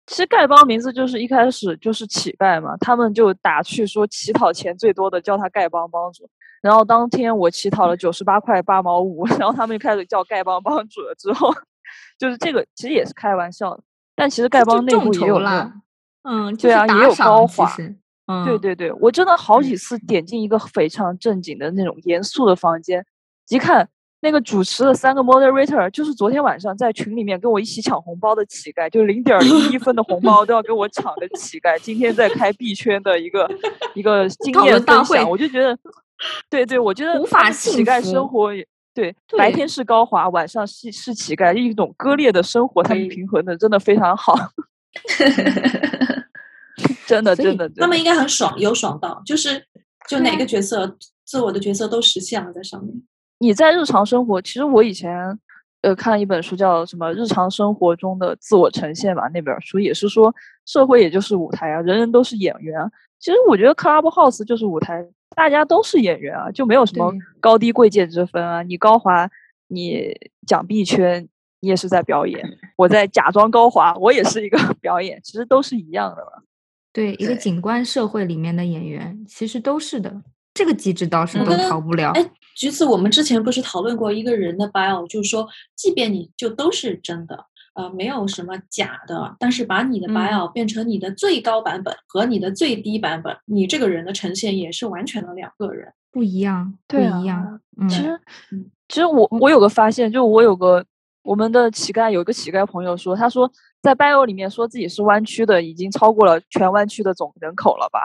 [0.05, 6.30] 其实丐帮名字就是一开始就是乞丐嘛，他们就打趣说乞讨钱最多的叫他丐帮帮主。
[6.61, 11.13] 然后当天我乞讨了九十八块八毛五， 然后他们就开始叫丐帮帮主了。
[11.15, 11.53] 之后
[12.18, 13.84] 就是这个其实也是开玩笑的。
[14.18, 15.72] 但其实丐帮内部也有了，
[16.24, 17.72] 嗯，对啊，也有高华，
[18.26, 23.05] 嗯，对对对，我真的好几次点进一个非常正经的那种严肃的房间，
[23.49, 23.88] 一看
[24.22, 33.47] 那个主持的三个 moderator 就是昨天晚上在群里面跟我一起抢红包的乞丐，就零点零一分的红包都要跟我抢的乞丐，今天在开币圈的一个
[33.93, 35.78] 一个 经验分享，我就觉得，
[36.49, 38.68] 对对，我觉得无法乞丐生活也。
[39.02, 44.34] 对，白天是高华，晚上是是乞丐，一种割裂的生活，他们平衡的真的非常好。
[47.06, 49.64] 真的，真的，他们应该很爽，有爽到，就是
[50.10, 53.04] 就哪个角色，自我的角色都实现了在上面。
[53.38, 55.38] 你在日常生活，其实我以前
[55.82, 60.34] 呃看了一本书，叫什么《日常生活中的自我呈现》吧，那本书也是说
[60.66, 62.91] 社会也就是舞台啊，人人都是演员。
[63.20, 65.06] 其实我觉得 Clubhouse 就是舞台，
[65.38, 68.63] 大家都是演员啊，就没有什么高低贵贱之分啊。
[68.63, 69.29] 你高华，
[69.67, 70.11] 你
[70.47, 71.29] 讲币圈，
[71.59, 72.43] 你也是在表演；
[72.75, 76.41] 我在假装高华，我也是一个 表演，其实都是一样的嘛。
[76.91, 80.23] 对，一个景观社会里面的演员，其实都是的。
[80.55, 82.09] 这个机制倒是都逃不了。
[82.15, 87.45] 哎，橘子，我们之前不是讨论过一个人的 bio，就是说，即便你就都是真的，
[87.78, 97.61] 呃，没有什么假的，但是把你的 bio 变成你的最高版本和你的最低版本，你这个人的呈现也是完全的两个人，不一样，不一样。
[97.88, 98.19] 其实，
[98.88, 100.84] 其实我我有个发现，就我有个
[101.21, 103.47] 我们的乞丐有一个乞丐朋友说，他说
[103.80, 108.01] 在 bio 里面说自己是湾区的，已经超过了全湾区的总人口了吧。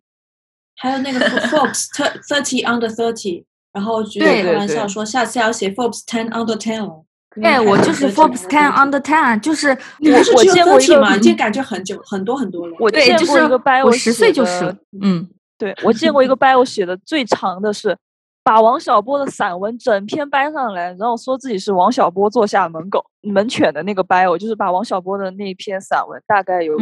[0.80, 1.88] 还有那个 Forbes
[2.26, 7.04] thirty under thirty，然后橘子开玩笑说下次要写 Forbes ten under ten 了。
[7.42, 12.76] 哎，我就是 Forbes ten under ten，就是我我见过一个，已经感觉很久很多很多了。
[12.78, 15.28] 我见过一个 bio，我十岁就是，嗯，
[15.58, 17.96] 对我见过一个 bio 写的最长的是
[18.42, 26.76] 把王小波的散文整篇搬上来，然后说自己是王小波座下门狗门犬的那个 bio，就是把王小波的那篇散文大概有。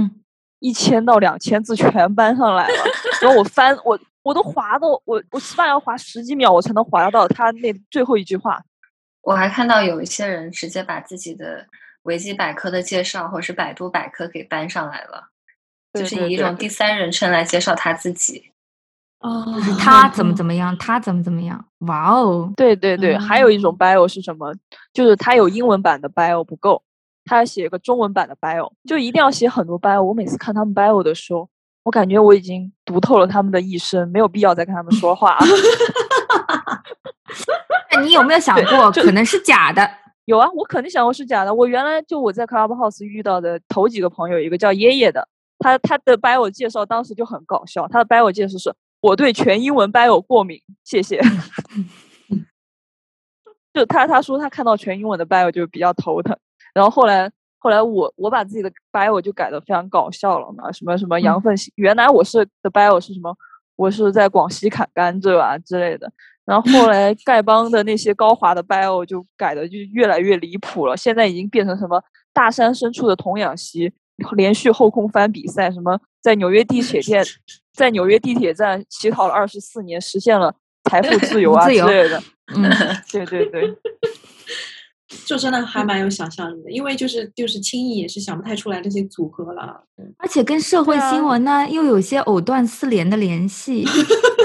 [0.64, 2.74] 一千到两千字全搬上来了，
[3.20, 8.62] 然后我翻我我都划到我我起码要划十几秒我才能划到他那最后一句话。
[9.22, 11.66] 我还看到有一些人直接把自己的
[12.02, 15.28] 维基百科的介绍或者是百度百科给搬上来了，
[15.94, 18.50] 就是以一种第三人称来介绍他自己。
[19.20, 19.46] 哦，
[19.78, 21.64] 他怎么怎么样，他怎么怎么样？
[21.86, 24.52] 哇哦，对对对，还有一种 bio 是什么？
[24.92, 26.82] 就是他有英文版的 bio 不够。
[27.24, 30.02] 他要写一个中文版的 bio，就一定要写很多 bio。
[30.02, 31.48] 我每次看他们 bio 的时候，
[31.84, 35.38] 我感觉我已经读透了他们的一生，没有必要再跟他们说话。
[37.92, 39.88] 那你有没有想过，可能是假的？
[40.24, 41.52] 有啊，我肯定想过是假的。
[41.52, 45.26] 我原来就我在 Clubhouse 遇到的头几个朋友，一个叫爷爷的，
[45.58, 47.88] 他他的 bio 介绍当时就很搞笑。
[47.88, 51.20] 他的 bio 介绍是：我对全英文 bio 过敏，谢谢。
[53.74, 56.36] 就他他说他看到全英文的 bio 就比较头疼。
[56.72, 57.28] 然后后来，
[57.58, 63.36] 后来我我把自己的 bio 就改的非常搞笑了嘛，什么什么羊粪，原来我是的 bio 是什么，
[63.74, 66.10] 我是在广西砍甘蔗啊之类的。
[66.44, 73.92] 然后后来丐帮的那些高华的 bio 就改的就越来越离谱了，现在已经变成什么大山深处的童养媳，
[74.36, 77.24] 连续后空翻比赛，什么在纽约地铁站，
[77.72, 80.54] 在纽约地铁站乞讨了二十四年，实现了
[80.90, 82.22] 财富自由啊 之类的。
[82.54, 82.62] 嗯，
[83.10, 83.76] 对对对。
[85.24, 89.82] 就真的还蛮有想象力的，因为就是就是轻易也是想不太出来这些组合了，
[90.18, 93.84] 而且跟社会新闻呢又有些藕断丝连的联系，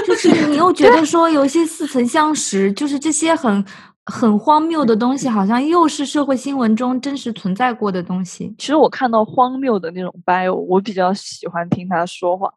[0.06, 3.64] 就是 你又觉得说有些似曾相识，就是这些很
[4.06, 8.54] 很荒谬的东西，好像又是社会新闻中真实存在过的东西。
[8.58, 12.52] 其实我看到荒谬的那种 bio，我比较喜欢听他说话，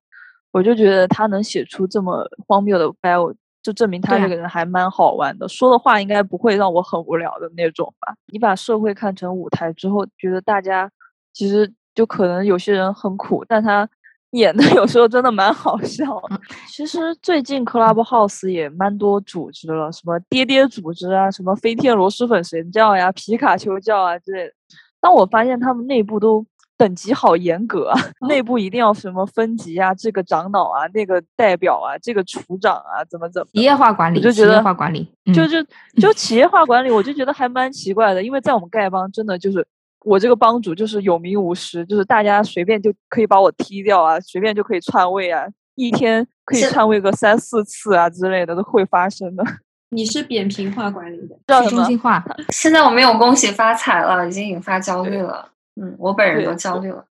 [0.51, 3.33] 我就觉得他能写出这么荒谬的 bio。
[3.61, 8.13] 就证明他这个人还蛮好玩的，说的话应该不会让我很无聊的那种吧。
[8.31, 10.89] 你把社会看成舞台之后，觉得大家
[11.33, 13.87] 其实就可能有些人很苦，但他
[14.31, 16.21] 演的 有时候真的蛮好笑。
[16.69, 24.53] 其实最近 Clubhouse 也蛮多组织了，什么爹爹组织啊，什么飞天螺蛳粉神教呀、皮卡丘教啊之类的。
[24.99, 26.45] 但我发现他们内部都。
[26.81, 35.63] 等级好严格啊， 内部一定要什么分级啊，这个长老啊，那个代表啊，这个处长啊，怎么怎么企业化管理，我就觉得企业化管理，就就
[36.01, 39.63] 就企业化管理，我就觉得还蛮奇怪的，因为在我们丐帮，真的就是
[40.03, 49.43] 我这个帮主就是有名无实，就是大家随便就可以把我踢掉啊，随便就可以篡位啊，一天可以篡位个三四次啊之类的都会发生的。
[49.93, 52.25] 你是扁平化管理的，去中心化。
[52.49, 55.49] 现在我没有恭喜发财了，已经引发焦虑了。
[55.79, 57.05] 嗯，我本人都焦虑了，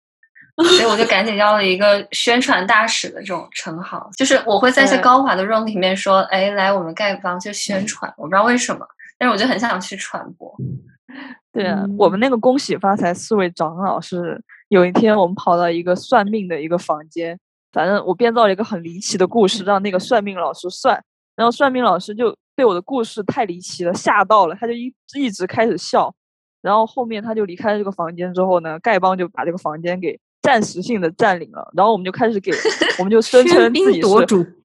[0.57, 4.09] 所以我就赶紧要了一个宣传大使的这种称号。
[4.17, 8.87] 就是我会在一些高华的 room 里面说：“哎，来我们丐帮就宣传。”我不知道为什么，
[9.19, 10.55] 但是我就很想去传播。
[11.53, 17.39] 对啊，我们那个恭喜发财四位长老是有一天我们跑到一个算命的一个房间，
[17.73, 20.99] 反正我编造了一个很离奇的故事，让那个算命老师算，
[21.35, 26.15] 然后算命老师就被我的故事太离奇了吓到了，他就一一直开始笑。
[26.67, 31.71] 然后后面他就离开了这个房间之后呢，丐帮就把这个房间给暂时性的占领了。
[31.77, 32.51] 然后我们就开始给，
[32.99, 34.57] 我们就声称自己是，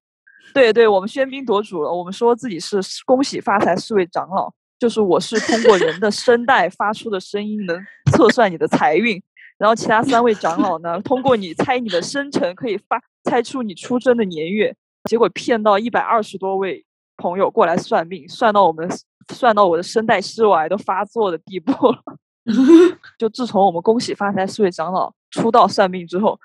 [0.52, 1.92] 对对，我们喧宾夺主了。
[1.92, 7.80] 我们说自己是恭喜发财四位长老，就是我是通过人的声带发出的声音能
[8.10, 9.22] 测算你的财运。
[9.56, 14.74] 然后其他三位长老呢，通过你猜你的生辰可以发猜出你出生的年月。
[15.08, 16.84] 结果骗到一百二十多位
[17.16, 18.88] 朋友过来算命，算到我们
[19.32, 21.98] 算到我的声带失癌都发作的地步了。
[23.18, 26.38] 就自从我们恭喜发财四位长老出道算命之后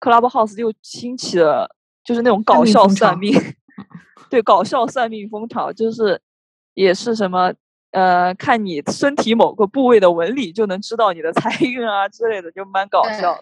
[0.00, 1.68] ，Clubhouse 又兴起了
[2.02, 3.34] 就是那种搞笑算命，
[4.30, 6.18] 对搞笑算命风潮，就是
[6.72, 7.52] 也是什么
[7.90, 13.38] 呃，看你身体某个部位的纹理就能知道你的财运啊之类的，就蛮搞笑。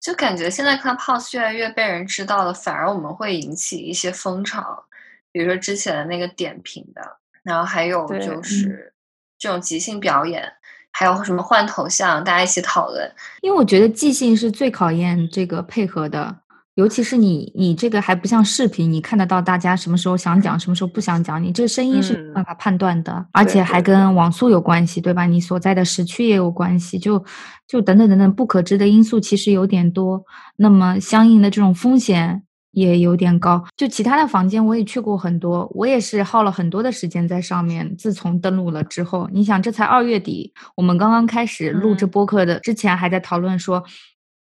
[0.00, 4.84] 就感觉现在 Clubhouse 越来越被人知道了，反而我们会引起一些风潮，
[5.32, 7.00] 比如说之前的那个点评的，
[7.42, 8.92] 然后还有就是
[9.38, 10.52] 这种即兴表演。
[10.94, 13.10] 还有什么换头像，大家一起讨论。
[13.40, 16.36] 因为我觉得即兴是最考验这个配合的，
[16.74, 25.24] 尤其是你，你这个还不像视频，你看得到大家什么时候想讲，什么时候不想讲，你这个声音是没办法判断的，而且还跟网速有关系，对吧？
[25.24, 27.24] 你所在的时区也有关系，就
[27.66, 30.22] 就等等等等不可知的因素其实有点多，
[30.56, 32.42] 那么相应的这种风险。
[32.72, 37.96] 也有点高，就其他的房间我也去过很多，我也是耗了很多的时间在上面。
[37.96, 43.84] 自从登录了之后，你想这才二月底，我们刚刚开始录制播客的，之前还在讨论说，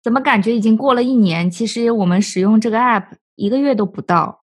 [0.03, 1.49] 怎么感觉已经过了一年？
[1.49, 3.05] 其实我们使用这个 app
[3.35, 4.41] 一个月都不到。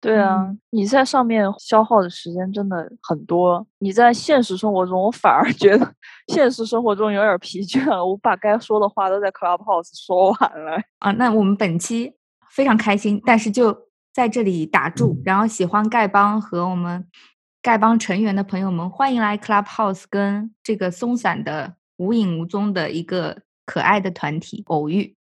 [0.00, 3.66] 对啊，你在上面消耗的时间真的很多。
[3.80, 5.92] 你在现实生活中，我反而觉得
[6.28, 8.02] 现实生活中有点疲倦了。
[8.06, 11.10] 我把该说的话都在 Clubhouse 说完了啊。
[11.12, 12.14] 那我们本期。
[12.50, 13.76] 非常开心，但是就
[14.12, 15.20] 在这里打住。
[15.24, 17.06] 然后喜欢丐帮和我们
[17.62, 25.14] 丐帮成员的朋友们，欢迎来 Clubhouse 跟这个松散的无影无踪的一个可爱的团体偶遇。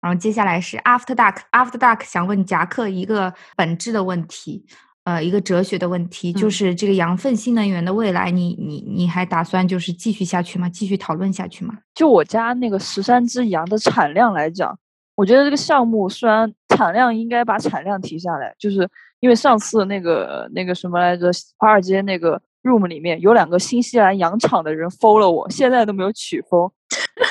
[0.00, 4.64] 然后接下来是 After Dark，After Dark 想问夹克一个本质的问题，
[5.04, 10.68] 呃，一个哲学的问题，就是这个羊粪新能源的未来，你你你还打算就是继续下去吗？
[10.68, 11.74] 继续讨论下去吗？
[11.94, 14.78] 就我家那个十三只羊的产量来讲。
[15.16, 18.88] 我觉得这个项目虽然产量应该把产量提下来，就是
[19.20, 26.70] 因为上次那个那个什么来着，华尔街那个 room 里面有两个新西兰羊场的人封了我，现在都没有取封。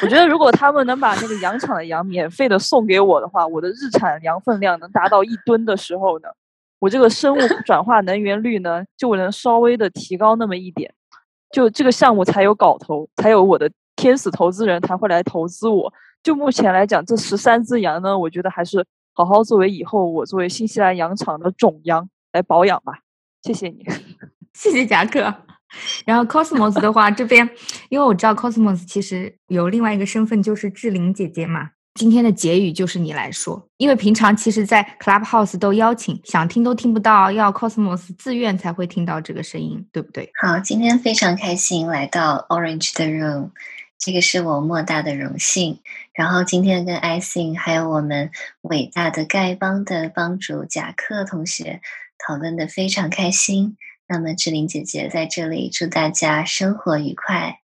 [0.01, 6.27] 我觉得如果他们能把那个羊场的羊免费的送给我的话，我的日产羊粪量能达到一吨的时候呢，
[6.79, 10.91] 我这个生物转化能源率呢就能稍微的提高那么一点，
[11.51, 15.93] 就这个项目才有搞头，才有我的天使投资人才会来投资我。
[16.25, 22.93] 就目前来讲，这十三只羊呢，我觉得还是好好作为以后我作为新西兰羊场的种羊来保养吧。
[23.43, 23.85] 谢谢你，
[24.51, 25.31] 谢谢夹克。
[26.03, 27.47] 然后 Cosmos 的话，这边
[27.89, 31.69] 因为我知道 Cosmos 其实有另外一个身份，就是志玲姐姐嘛。
[31.93, 40.29] 今天的结语就是你来说，因为平常其实，在 Clubhouse 都邀请，想听都听不到，要 Cosmos 自愿才会听到这个声音，对不对？
[40.41, 43.51] 好，今天非常开心来到 Orange 的 Room。
[44.05, 45.81] 这个是我莫大的荣幸。
[46.13, 48.29] 然后今天跟艾信还有我们
[48.61, 51.81] 伟大的丐帮的帮主贾克同学
[52.19, 53.77] 讨论的非常开心。
[54.07, 57.61] 那么志玲姐姐在这里祝大家生活愉快，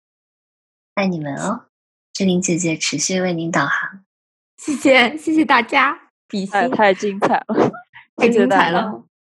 [0.93, 1.67] 爱你们哦！
[2.11, 4.03] 志玲姐姐持续为您导航。
[4.57, 7.71] 谢谢谢谢大家，比心太精彩了，
[8.17, 9.05] 太精彩了。